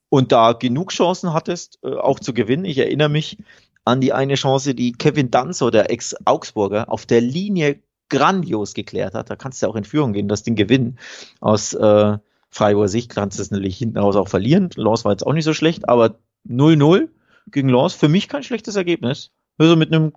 [0.09, 3.37] und da genug Chancen hattest, äh, auch zu gewinnen, ich erinnere mich
[3.85, 9.29] an die eine Chance, die Kevin Danzo, der Ex-Augsburger, auf der Linie grandios geklärt hat.
[9.29, 10.97] Da kannst du ja auch in Führung gehen, das Ding gewinnen.
[11.39, 12.17] Aus äh,
[12.49, 14.69] Freiburger Sicht kannst du es natürlich hinten raus auch verlieren.
[14.75, 16.15] Lens war jetzt auch nicht so schlecht, aber
[16.47, 17.09] 0-0
[17.51, 19.31] gegen Lens, für mich kein schlechtes Ergebnis.
[19.57, 20.13] Also mit einem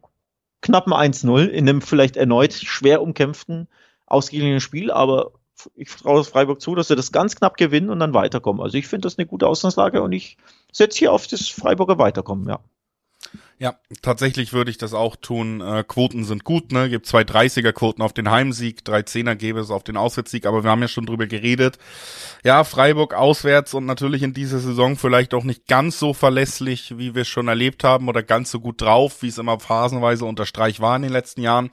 [0.62, 3.68] knappen 1-0 in einem vielleicht erneut schwer umkämpften,
[4.07, 5.33] ausgeglichenen Spiel, aber
[5.75, 8.62] ich traue Freiburg zu, dass sie das ganz knapp gewinnen und dann weiterkommen.
[8.62, 10.37] Also ich finde das eine gute Ausgangslage und ich
[10.72, 12.61] setze hier auf das Freiburger Weiterkommen, ja.
[13.62, 15.61] Ja, tatsächlich würde ich das auch tun.
[15.61, 16.90] Äh, Quoten sind gut, ne?
[16.90, 20.70] Gibt zwei 30er-Quoten auf den Heimsieg, drei Zehner gäbe es auf den Auswärtssieg, aber wir
[20.72, 21.79] haben ja schon drüber geredet.
[22.42, 27.14] Ja, Freiburg auswärts und natürlich in dieser Saison vielleicht auch nicht ganz so verlässlich, wie
[27.14, 30.44] wir es schon erlebt haben, oder ganz so gut drauf, wie es immer phasenweise unter
[30.44, 31.70] Streich war in den letzten Jahren.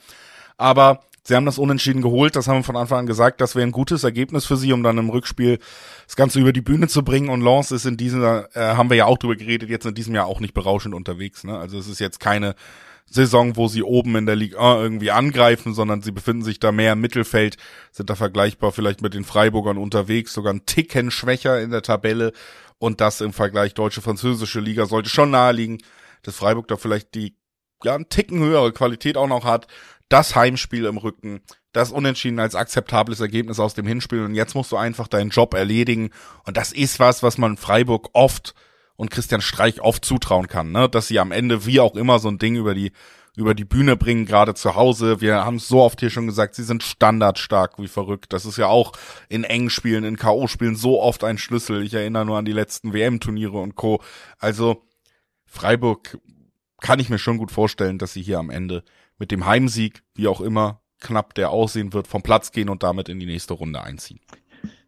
[0.58, 1.00] Aber
[1.30, 3.72] Sie haben das Unentschieden geholt, das haben wir von Anfang an gesagt, das wäre ein
[3.72, 5.60] gutes Ergebnis für sie, um dann im Rückspiel
[6.08, 7.30] das Ganze über die Bühne zu bringen.
[7.30, 10.16] Und Lens ist in dieser, äh, haben wir ja auch drüber geredet, jetzt in diesem
[10.16, 11.44] Jahr auch nicht berauschend unterwegs.
[11.44, 11.56] Ne?
[11.56, 12.56] Also es ist jetzt keine
[13.06, 16.94] Saison, wo sie oben in der Liga irgendwie angreifen, sondern sie befinden sich da mehr
[16.94, 17.58] im Mittelfeld,
[17.92, 22.34] sind da vergleichbar vielleicht mit den Freiburgern unterwegs, sogar ein Ticken schwächer in der Tabelle.
[22.80, 25.78] Und das im Vergleich deutsche-französische Liga sollte schon naheliegen,
[26.24, 27.36] dass Freiburg da vielleicht die
[27.84, 29.68] ja, einen Ticken höhere Qualität auch noch hat
[30.10, 31.42] das Heimspiel im Rücken,
[31.72, 35.54] das Unentschieden als akzeptables Ergebnis aus dem Hinspiel und jetzt musst du einfach deinen Job
[35.54, 36.10] erledigen
[36.46, 38.56] und das ist was, was man Freiburg oft
[38.96, 40.90] und Christian Streich oft zutrauen kann, ne?
[40.90, 42.92] dass sie am Ende wie auch immer so ein Ding über die
[43.38, 45.22] über die Bühne bringen, gerade zu Hause.
[45.22, 48.34] Wir haben es so oft hier schon gesagt, sie sind standardstark wie verrückt.
[48.34, 48.92] Das ist ja auch
[49.30, 51.84] in engen Spielen, in K.O.-Spielen so oft ein Schlüssel.
[51.84, 54.02] Ich erinnere nur an die letzten WM-Turniere und Co.
[54.40, 54.84] Also
[55.46, 56.18] Freiburg
[56.82, 58.84] kann ich mir schon gut vorstellen, dass sie hier am Ende
[59.20, 63.10] mit dem Heimsieg, wie auch immer knapp der aussehen wird, vom Platz gehen und damit
[63.10, 64.20] in die nächste Runde einziehen.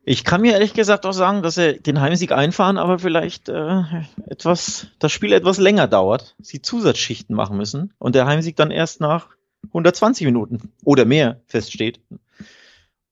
[0.03, 3.83] Ich kann mir ehrlich gesagt auch sagen, dass sie den Heimsieg einfahren, aber vielleicht äh,
[4.25, 8.99] etwas, das Spiel etwas länger dauert, sie Zusatzschichten machen müssen und der Heimsieg dann erst
[8.99, 9.27] nach
[9.67, 11.99] 120 Minuten oder mehr feststeht.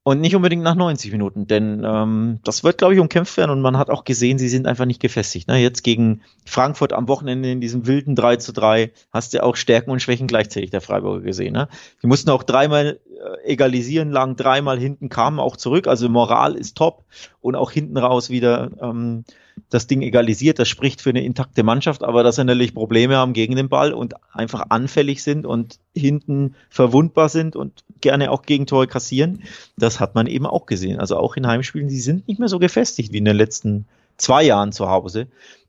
[0.09, 3.61] Und nicht unbedingt nach 90 Minuten, denn ähm, das wird, glaube ich, umkämpft werden und
[3.61, 5.47] man hat auch gesehen, sie sind einfach nicht gefestigt.
[5.47, 5.57] Ne?
[5.57, 9.91] Jetzt gegen Frankfurt am Wochenende in diesem wilden 3 zu 3 hast du auch Stärken
[9.91, 11.53] und Schwächen gleichzeitig der Freiburger gesehen.
[11.53, 11.67] Ne?
[12.01, 15.85] Die mussten auch dreimal äh, egalisieren, lagen dreimal hinten, kamen auch zurück.
[15.85, 17.05] Also Moral ist top
[17.39, 19.25] und auch hinten raus wieder ähm,
[19.69, 20.59] das Ding egalisiert.
[20.59, 23.93] Das spricht für eine intakte Mannschaft, aber dass sie natürlich Probleme haben gegen den Ball
[23.93, 29.43] und einfach anfällig sind und hinten verwundbar sind und gerne auch Gegentore kassieren,
[29.77, 30.99] das hat man eben auch gesehen.
[30.99, 33.85] Also auch in Heimspielen, sie sind nicht mehr so gefestigt wie in den letzten
[34.17, 35.27] zwei Jahren zu Hause.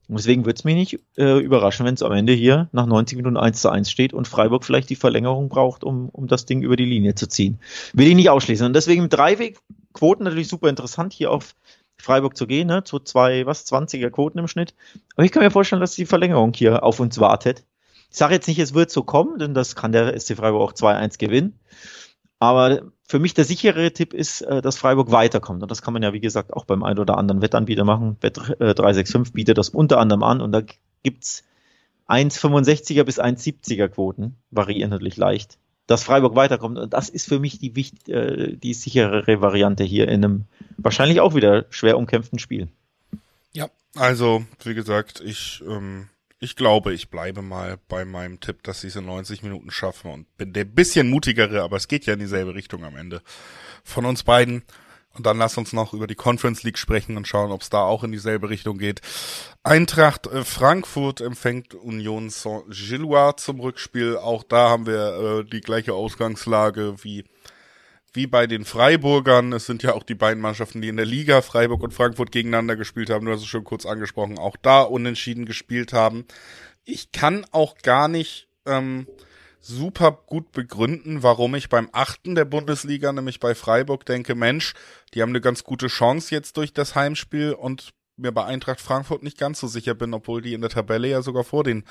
[0.09, 3.17] Und deswegen würde es mich nicht äh, überraschen, wenn es am Ende hier nach 90
[3.17, 6.63] Minuten 1 zu 1 steht und Freiburg vielleicht die Verlängerung braucht, um, um das Ding
[6.63, 7.61] über die Linie zu ziehen.
[7.93, 8.67] Will ich nicht ausschließen.
[8.67, 11.55] Und deswegen Dreiweg-Quoten natürlich super interessant hier auf
[12.01, 12.85] Freiburg zu gehen, ne?
[12.85, 14.75] zu zwei, was, 20er Quoten im Schnitt.
[15.17, 17.65] Aber ich kann mir vorstellen, dass die Verlängerung hier auf uns wartet.
[18.11, 20.73] Ich sage jetzt nicht, es wird so kommen, denn das kann der SC Freiburg auch
[20.73, 21.59] 2-1 gewinnen.
[22.39, 25.63] Aber für mich der sichere Tipp ist, äh, dass Freiburg weiterkommt.
[25.63, 28.17] Und das kann man ja, wie gesagt, auch beim einen oder anderen Wettanbieter machen.
[28.19, 30.63] Bet 365 äh, bietet das unter anderem an und da
[31.03, 31.45] gibt's
[32.09, 35.59] 1,65er bis 1,70er Quoten, variieren natürlich leicht
[35.91, 36.79] dass Freiburg weiterkommt.
[36.79, 37.73] Und das ist für mich die,
[38.13, 40.45] äh, die sicherere Variante hier in einem
[40.77, 42.69] wahrscheinlich auch wieder schwer umkämpften Spiel.
[43.53, 48.83] Ja, also wie gesagt, ich, ähm, ich glaube, ich bleibe mal bei meinem Tipp, dass
[48.83, 52.13] sie es in 90 Minuten schaffen und bin der bisschen mutigere, aber es geht ja
[52.13, 53.21] in dieselbe Richtung am Ende
[53.83, 54.63] von uns beiden.
[55.15, 57.83] Und dann lass uns noch über die Conference League sprechen und schauen, ob es da
[57.83, 59.01] auch in dieselbe Richtung geht.
[59.63, 64.17] Eintracht äh, Frankfurt empfängt Union Saint-Gillois zum Rückspiel.
[64.17, 67.25] Auch da haben wir äh, die gleiche Ausgangslage wie
[68.13, 69.53] wie bei den Freiburgern.
[69.53, 72.77] Es sind ja auch die beiden Mannschaften, die in der Liga Freiburg und Frankfurt gegeneinander
[72.77, 73.27] gespielt haben.
[73.27, 76.25] Du hast es schon kurz angesprochen, auch da unentschieden gespielt haben.
[76.85, 79.07] Ich kann auch gar nicht ähm,
[79.61, 84.75] super gut begründen, warum ich beim achten der Bundesliga, nämlich bei Freiburg, denke, Mensch,
[85.13, 89.23] die haben eine ganz gute Chance jetzt durch das Heimspiel und mir bei Eintracht Frankfurt
[89.23, 91.85] nicht ganz so sicher bin, obwohl die in der Tabelle ja sogar vor den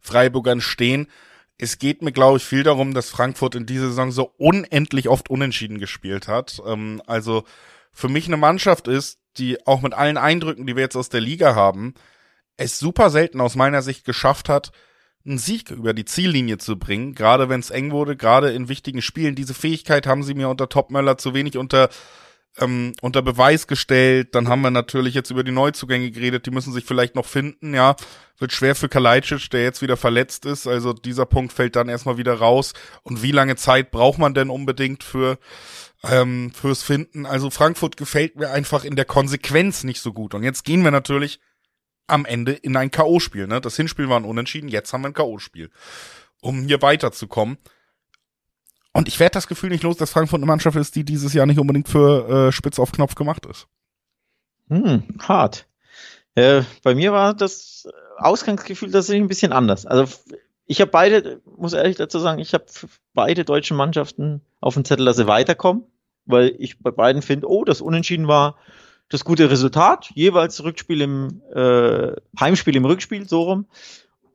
[0.00, 1.08] Freiburgern stehen.
[1.56, 5.30] Es geht mir, glaube ich, viel darum, dass Frankfurt in dieser Saison so unendlich oft
[5.30, 6.60] unentschieden gespielt hat.
[6.66, 7.44] Ähm, also
[7.92, 11.20] für mich eine Mannschaft ist, die auch mit allen Eindrücken, die wir jetzt aus der
[11.20, 11.94] Liga haben,
[12.56, 14.72] es super selten aus meiner Sicht geschafft hat,
[15.26, 19.02] einen Sieg über die Ziellinie zu bringen, gerade wenn es eng wurde, gerade in wichtigen
[19.02, 19.34] Spielen.
[19.34, 21.88] Diese Fähigkeit haben sie mir unter Topmöller zu wenig unter
[22.58, 24.34] ähm, unter Beweis gestellt.
[24.34, 27.74] Dann haben wir natürlich jetzt über die Neuzugänge geredet, die müssen sich vielleicht noch finden,
[27.74, 27.96] ja.
[28.38, 30.66] Wird schwer für Kalajdzic, der jetzt wieder verletzt ist.
[30.66, 32.72] Also dieser Punkt fällt dann erstmal wieder raus.
[33.02, 35.38] Und wie lange Zeit braucht man denn unbedingt für
[36.02, 37.26] ähm, fürs Finden?
[37.26, 40.34] Also Frankfurt gefällt mir einfach in der Konsequenz nicht so gut.
[40.34, 41.38] Und jetzt gehen wir natürlich
[42.06, 43.46] am Ende in ein K.O.-Spiel.
[43.46, 43.60] Ne?
[43.60, 45.70] Das Hinspiel war ein Unentschieden, jetzt haben wir ein K.O.-Spiel.
[46.40, 47.58] Um hier weiterzukommen.
[48.92, 51.46] Und ich werde das Gefühl nicht los, dass Frankfurt eine Mannschaft ist, die dieses Jahr
[51.46, 53.66] nicht unbedingt für äh, Spitz auf Knopf gemacht ist.
[54.68, 55.66] Hm, hart.
[56.34, 57.88] Äh, bei mir war das
[58.18, 59.86] Ausgangsgefühl tatsächlich ein bisschen anders.
[59.86, 60.14] Also
[60.66, 62.64] ich habe beide, muss ehrlich dazu sagen, ich habe
[63.12, 65.84] beide deutschen Mannschaften auf dem Zettel, dass sie weiterkommen,
[66.24, 68.56] weil ich bei beiden finde, oh, das Unentschieden war
[69.08, 73.66] das gute Resultat, jeweils Rückspiel im äh, Heimspiel im Rückspiel, so rum.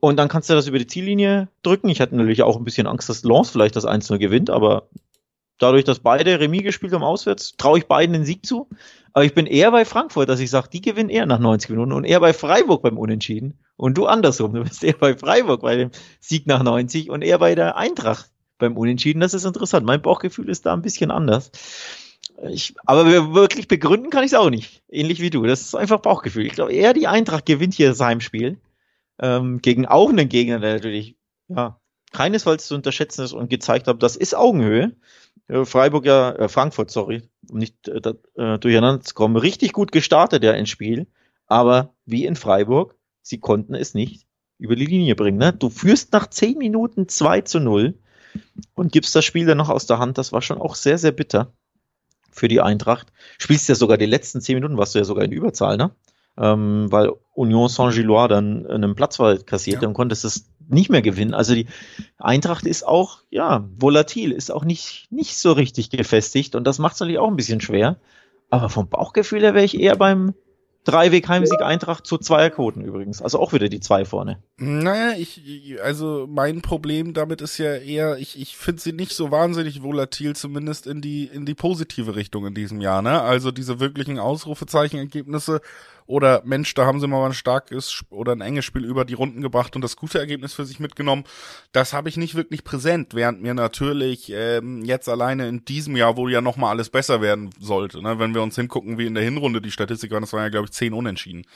[0.00, 1.90] Und dann kannst du das über die Ziellinie drücken.
[1.90, 4.88] Ich hatte natürlich auch ein bisschen Angst, dass Lens vielleicht das 1-0 gewinnt, aber
[5.58, 8.68] dadurch, dass beide Remis gespielt haben auswärts, traue ich beiden den Sieg zu.
[9.12, 11.92] Aber ich bin eher bei Frankfurt, dass ich sage, die gewinnen eher nach 90 Minuten
[11.92, 13.58] und eher bei Freiburg beim Unentschieden.
[13.76, 15.90] Und du andersrum, du bist eher bei Freiburg bei dem
[16.20, 19.20] Sieg nach 90 und eher bei der Eintracht beim Unentschieden.
[19.20, 19.84] Das ist interessant.
[19.84, 21.50] Mein Bauchgefühl ist da ein bisschen anders.
[22.48, 24.82] Ich, aber wirklich begründen kann ich es auch nicht.
[24.88, 25.44] Ähnlich wie du.
[25.44, 26.46] Das ist einfach Bauchgefühl.
[26.46, 28.58] Ich glaube, eher die Eintracht gewinnt hier das Heimspiel
[29.20, 31.16] ähm, gegen auch einen Gegner, der natürlich
[31.48, 31.78] ja,
[32.12, 34.96] keinesfalls zu unterschätzen ist und gezeigt hat, das ist Augenhöhe.
[35.48, 39.92] Äh, Freiburg ja, äh, Frankfurt, sorry, um nicht äh, äh, durcheinander zu kommen, richtig gut
[39.92, 41.06] gestartet ja ins Spiel,
[41.46, 44.26] aber wie in Freiburg, sie konnten es nicht
[44.58, 45.38] über die Linie bringen.
[45.38, 45.52] Ne?
[45.52, 47.98] Du führst nach zehn Minuten 2 zu 0
[48.74, 50.18] und gibst das Spiel dann noch aus der Hand.
[50.18, 51.52] Das war schon auch sehr, sehr bitter
[52.30, 53.08] für die Eintracht.
[53.38, 55.90] Spielst ja sogar die letzten zehn Minuten, warst du ja sogar in Überzahl, ne?
[56.38, 59.88] ähm, weil Union Saint-Gilloise dann einen Platzwahl kassierte ja.
[59.88, 61.34] und konntest es nicht mehr gewinnen.
[61.34, 61.66] Also die
[62.18, 66.94] Eintracht ist auch, ja, volatil, ist auch nicht, nicht so richtig gefestigt und das macht
[66.94, 67.96] es natürlich auch ein bisschen schwer.
[68.50, 70.34] Aber vom Bauchgefühl her wäre ich eher beim
[70.84, 73.20] Dreiweg Heimsieg Eintracht zu Zweierquoten übrigens.
[73.20, 74.42] Also auch wieder die zwei vorne.
[74.56, 79.30] Naja, ich, also mein Problem damit ist ja eher, ich, ich finde sie nicht so
[79.30, 83.20] wahnsinnig volatil, zumindest in die, in die positive Richtung in diesem Jahr, ne?
[83.20, 85.60] Also diese wirklichen Ausrufezeichenergebnisse
[86.10, 89.42] oder Mensch, da haben sie mal ein starkes oder ein enges Spiel über die Runden
[89.42, 91.22] gebracht und das gute Ergebnis für sich mitgenommen.
[91.70, 96.16] Das habe ich nicht wirklich präsent, während mir natürlich ähm, jetzt alleine in diesem Jahr,
[96.16, 98.18] wo ja nochmal alles besser werden sollte, ne?
[98.18, 100.66] wenn wir uns hingucken, wie in der Hinrunde die Statistik waren, das waren ja, glaube
[100.66, 101.46] ich, zehn Unentschieden.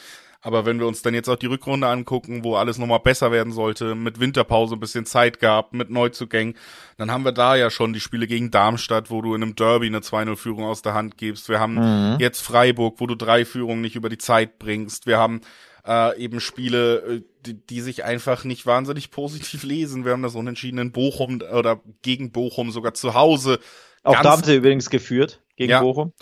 [0.45, 3.51] Aber wenn wir uns dann jetzt auch die Rückrunde angucken, wo alles nochmal besser werden
[3.51, 6.55] sollte, mit Winterpause ein bisschen Zeit gehabt, mit Neuzugängen,
[6.99, 9.87] dann haben wir da ja schon die Spiele gegen Darmstadt, wo du in einem Derby
[9.87, 11.49] eine 2-0-Führung aus der Hand gibst.
[11.49, 12.19] Wir haben mhm.
[12.21, 15.07] jetzt Freiburg, wo du drei Führungen nicht über die Zeit bringst.
[15.07, 15.41] Wir haben
[15.87, 20.05] äh, eben Spiele, äh, die, die sich einfach nicht wahnsinnig positiv lesen.
[20.05, 23.61] Wir haben das Unentschieden in Bochum oder gegen Bochum sogar zu Hause.
[24.03, 26.13] Auch da haben sie übrigens geführt gegen ja, Bochum.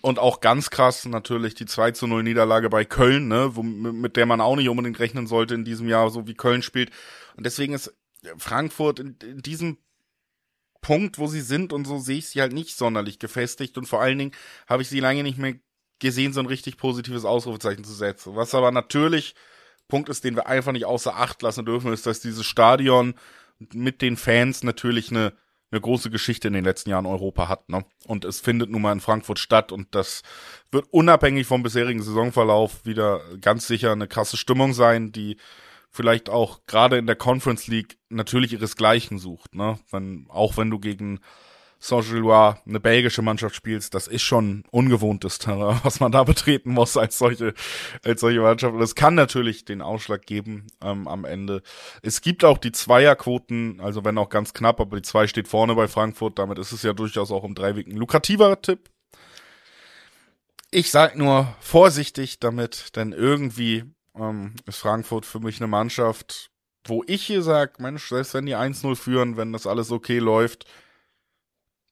[0.00, 4.16] Und auch ganz krass natürlich die 2 zu 0 Niederlage bei Köln, ne, wo, mit
[4.16, 6.90] der man auch nicht unbedingt rechnen sollte in diesem Jahr, so wie Köln spielt.
[7.36, 7.94] Und deswegen ist
[8.36, 9.78] Frankfurt in, in diesem
[10.80, 14.00] Punkt, wo sie sind und so sehe ich sie halt nicht sonderlich gefestigt und vor
[14.00, 14.32] allen Dingen
[14.68, 15.54] habe ich sie lange nicht mehr
[15.98, 18.36] gesehen, so ein richtig positives Ausrufezeichen zu setzen.
[18.36, 19.34] Was aber natürlich
[19.88, 23.14] Punkt ist, den wir einfach nicht außer Acht lassen dürfen, ist, dass dieses Stadion
[23.72, 25.32] mit den Fans natürlich eine
[25.70, 27.68] eine große Geschichte in den letzten Jahren Europa hat.
[27.68, 27.84] Ne?
[28.06, 30.22] Und es findet nun mal in Frankfurt statt und das
[30.70, 35.36] wird unabhängig vom bisherigen Saisonverlauf wieder ganz sicher eine krasse Stimmung sein, die
[35.90, 39.54] vielleicht auch gerade in der Conference League natürlich ihresgleichen sucht.
[39.54, 39.78] Ne?
[39.90, 41.20] Wenn, auch wenn du gegen
[41.80, 46.96] Saint-Gilloise eine belgische Mannschaft spielst, das ist schon ungewohntes Terrain, was man da betreten muss
[46.96, 47.54] als solche,
[48.04, 48.74] als solche Mannschaft.
[48.74, 51.62] Und es kann natürlich den Ausschlag geben ähm, am Ende.
[52.02, 55.74] Es gibt auch die Zweierquoten, also wenn auch ganz knapp, aber die zwei steht vorne
[55.74, 58.90] bei Frankfurt, damit ist es ja durchaus auch im Dreiweg ein lukrativer Tipp.
[60.70, 66.50] Ich sag nur vorsichtig damit, denn irgendwie ähm, ist Frankfurt für mich eine Mannschaft,
[66.84, 70.66] wo ich hier sag, Mensch, selbst wenn die 1-0 führen, wenn das alles okay läuft,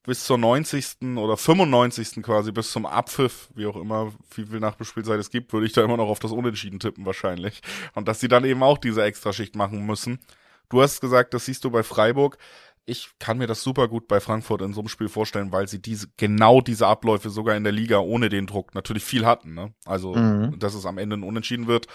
[0.07, 1.17] bis zur 90.
[1.17, 2.23] oder 95.
[2.23, 5.85] quasi, bis zum Abpfiff, wie auch immer, wie viel Nachbespielzeit es gibt, würde ich da
[5.85, 7.61] immer noch auf das Unentschieden tippen wahrscheinlich.
[7.95, 10.21] Und dass sie dann eben auch diese Extraschicht machen müssen.
[10.69, 12.39] Du hast gesagt, das siehst du bei Freiburg.
[12.85, 15.83] Ich kann mir das super gut bei Frankfurt in so einem Spiel vorstellen, weil sie
[15.83, 19.55] diese, genau diese Abläufe sogar in der Liga ohne den Druck natürlich viel hatten.
[19.55, 19.75] Ne?
[19.85, 20.57] Also, mhm.
[20.59, 21.89] dass es am Ende ein Unentschieden wird,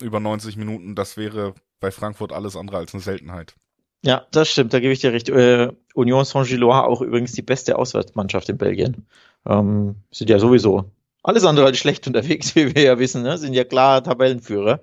[0.00, 3.56] über 90 Minuten, das wäre bei Frankfurt alles andere als eine Seltenheit.
[4.04, 5.28] Ja, das stimmt, da gebe ich dir recht.
[5.28, 9.06] Äh, Union Saint-Gilloise auch übrigens die beste Auswärtsmannschaft in Belgien.
[9.46, 10.90] Ähm, sind ja sowieso
[11.22, 13.38] alles andere als schlecht unterwegs, wie wir ja wissen, ne?
[13.38, 14.80] sind ja klar Tabellenführer.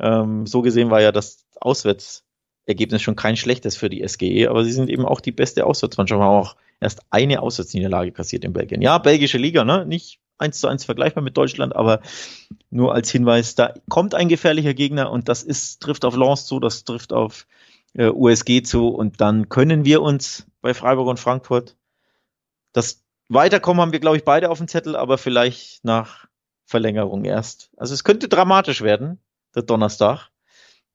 [0.00, 4.72] Ähm, so gesehen war ja das Auswärtsergebnis schon kein schlechtes für die SGE, aber sie
[4.72, 8.82] sind eben auch die beste Auswärtsmannschaft, haben auch erst eine Auswärtsniederlage kassiert in Belgien.
[8.82, 9.86] Ja, belgische Liga, ne?
[9.86, 12.00] Nicht eins zu eins vergleichbar mit Deutschland, aber
[12.70, 16.58] nur als Hinweis, da kommt ein gefährlicher Gegner und das ist, trifft auf Lens zu,
[16.58, 17.46] das trifft auf
[17.94, 21.76] äh, USG zu und dann können wir uns bei Freiburg und Frankfurt
[22.72, 26.26] das Weiterkommen haben wir, glaube ich, beide auf dem Zettel, aber vielleicht nach
[26.66, 27.70] Verlängerung erst.
[27.76, 29.20] Also es könnte dramatisch werden,
[29.54, 30.28] der Donnerstag.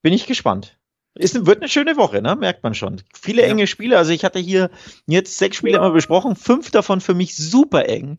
[0.01, 0.77] Bin ich gespannt.
[1.15, 2.35] Ist, wird eine schöne Woche, ne?
[2.35, 3.01] merkt man schon.
[3.11, 3.47] Viele ja.
[3.47, 3.97] enge Spiele.
[3.97, 4.69] Also ich hatte hier
[5.07, 8.17] jetzt sechs Spiele immer besprochen, fünf davon für mich super eng.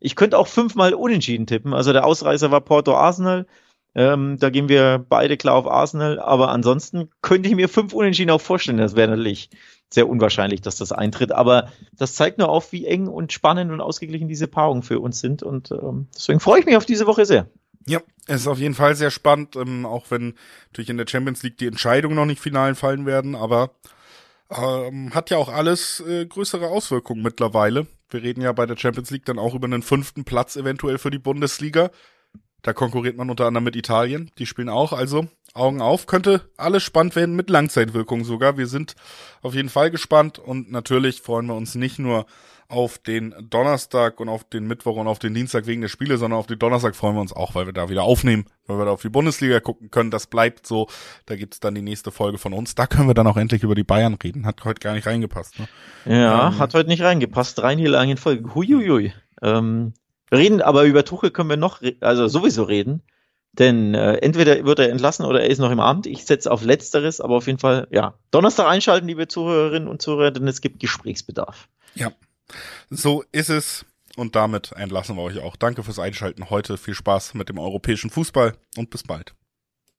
[0.00, 1.72] Ich könnte auch fünfmal unentschieden tippen.
[1.72, 3.46] Also der Ausreißer war Porto Arsenal.
[3.94, 6.18] Ähm, da gehen wir beide klar auf Arsenal.
[6.18, 8.78] Aber ansonsten könnte ich mir fünf Unentschieden auch vorstellen.
[8.78, 9.50] Das wäre natürlich
[9.92, 11.32] sehr unwahrscheinlich, dass das eintritt.
[11.32, 15.20] Aber das zeigt nur auf, wie eng und spannend und ausgeglichen diese Paarungen für uns
[15.20, 15.42] sind.
[15.42, 17.48] Und ähm, deswegen freue ich mich auf diese Woche sehr.
[17.86, 20.34] Ja, es ist auf jeden Fall sehr spannend, ähm, auch wenn
[20.68, 23.70] natürlich in der Champions League die Entscheidungen noch nicht final fallen werden, aber
[24.50, 27.86] ähm, hat ja auch alles äh, größere Auswirkungen mittlerweile.
[28.10, 31.10] Wir reden ja bei der Champions League dann auch über einen fünften Platz eventuell für
[31.10, 31.90] die Bundesliga.
[32.62, 34.30] Da konkurriert man unter anderem mit Italien.
[34.38, 34.92] Die spielen auch.
[34.92, 36.06] Also Augen auf.
[36.06, 38.56] Könnte alles spannend werden mit Langzeitwirkung sogar.
[38.56, 38.94] Wir sind
[39.42, 42.26] auf jeden Fall gespannt und natürlich freuen wir uns nicht nur
[42.70, 46.38] auf den Donnerstag und auf den Mittwoch und auf den Dienstag wegen der Spiele, sondern
[46.38, 48.92] auf den Donnerstag freuen wir uns auch, weil wir da wieder aufnehmen, weil wir da
[48.92, 50.12] auf die Bundesliga gucken können.
[50.12, 50.86] Das bleibt so.
[51.26, 52.76] Da gibt's dann die nächste Folge von uns.
[52.76, 54.46] Da können wir dann auch endlich über die Bayern reden.
[54.46, 55.58] Hat heute gar nicht reingepasst.
[55.58, 55.68] Ne?
[56.04, 57.58] Ja, ähm, hat heute nicht reingepasst.
[57.58, 58.54] Drei Niederlagen in Folge.
[58.54, 59.12] Huiuiui.
[59.42, 59.94] Ähm,
[60.32, 63.02] reden, aber über Tuchel können wir noch, also sowieso reden.
[63.52, 66.06] Denn äh, entweder wird er entlassen oder er ist noch im Amt.
[66.06, 68.14] Ich setze auf Letzteres, aber auf jeden Fall, ja.
[68.30, 71.68] Donnerstag einschalten, liebe Zuhörerinnen und Zuhörer, denn es gibt Gesprächsbedarf.
[71.94, 72.12] Ja,
[72.90, 73.84] so ist es.
[74.16, 75.56] Und damit entlassen wir euch auch.
[75.56, 76.76] Danke fürs Einschalten heute.
[76.76, 79.34] Viel Spaß mit dem europäischen Fußball und bis bald.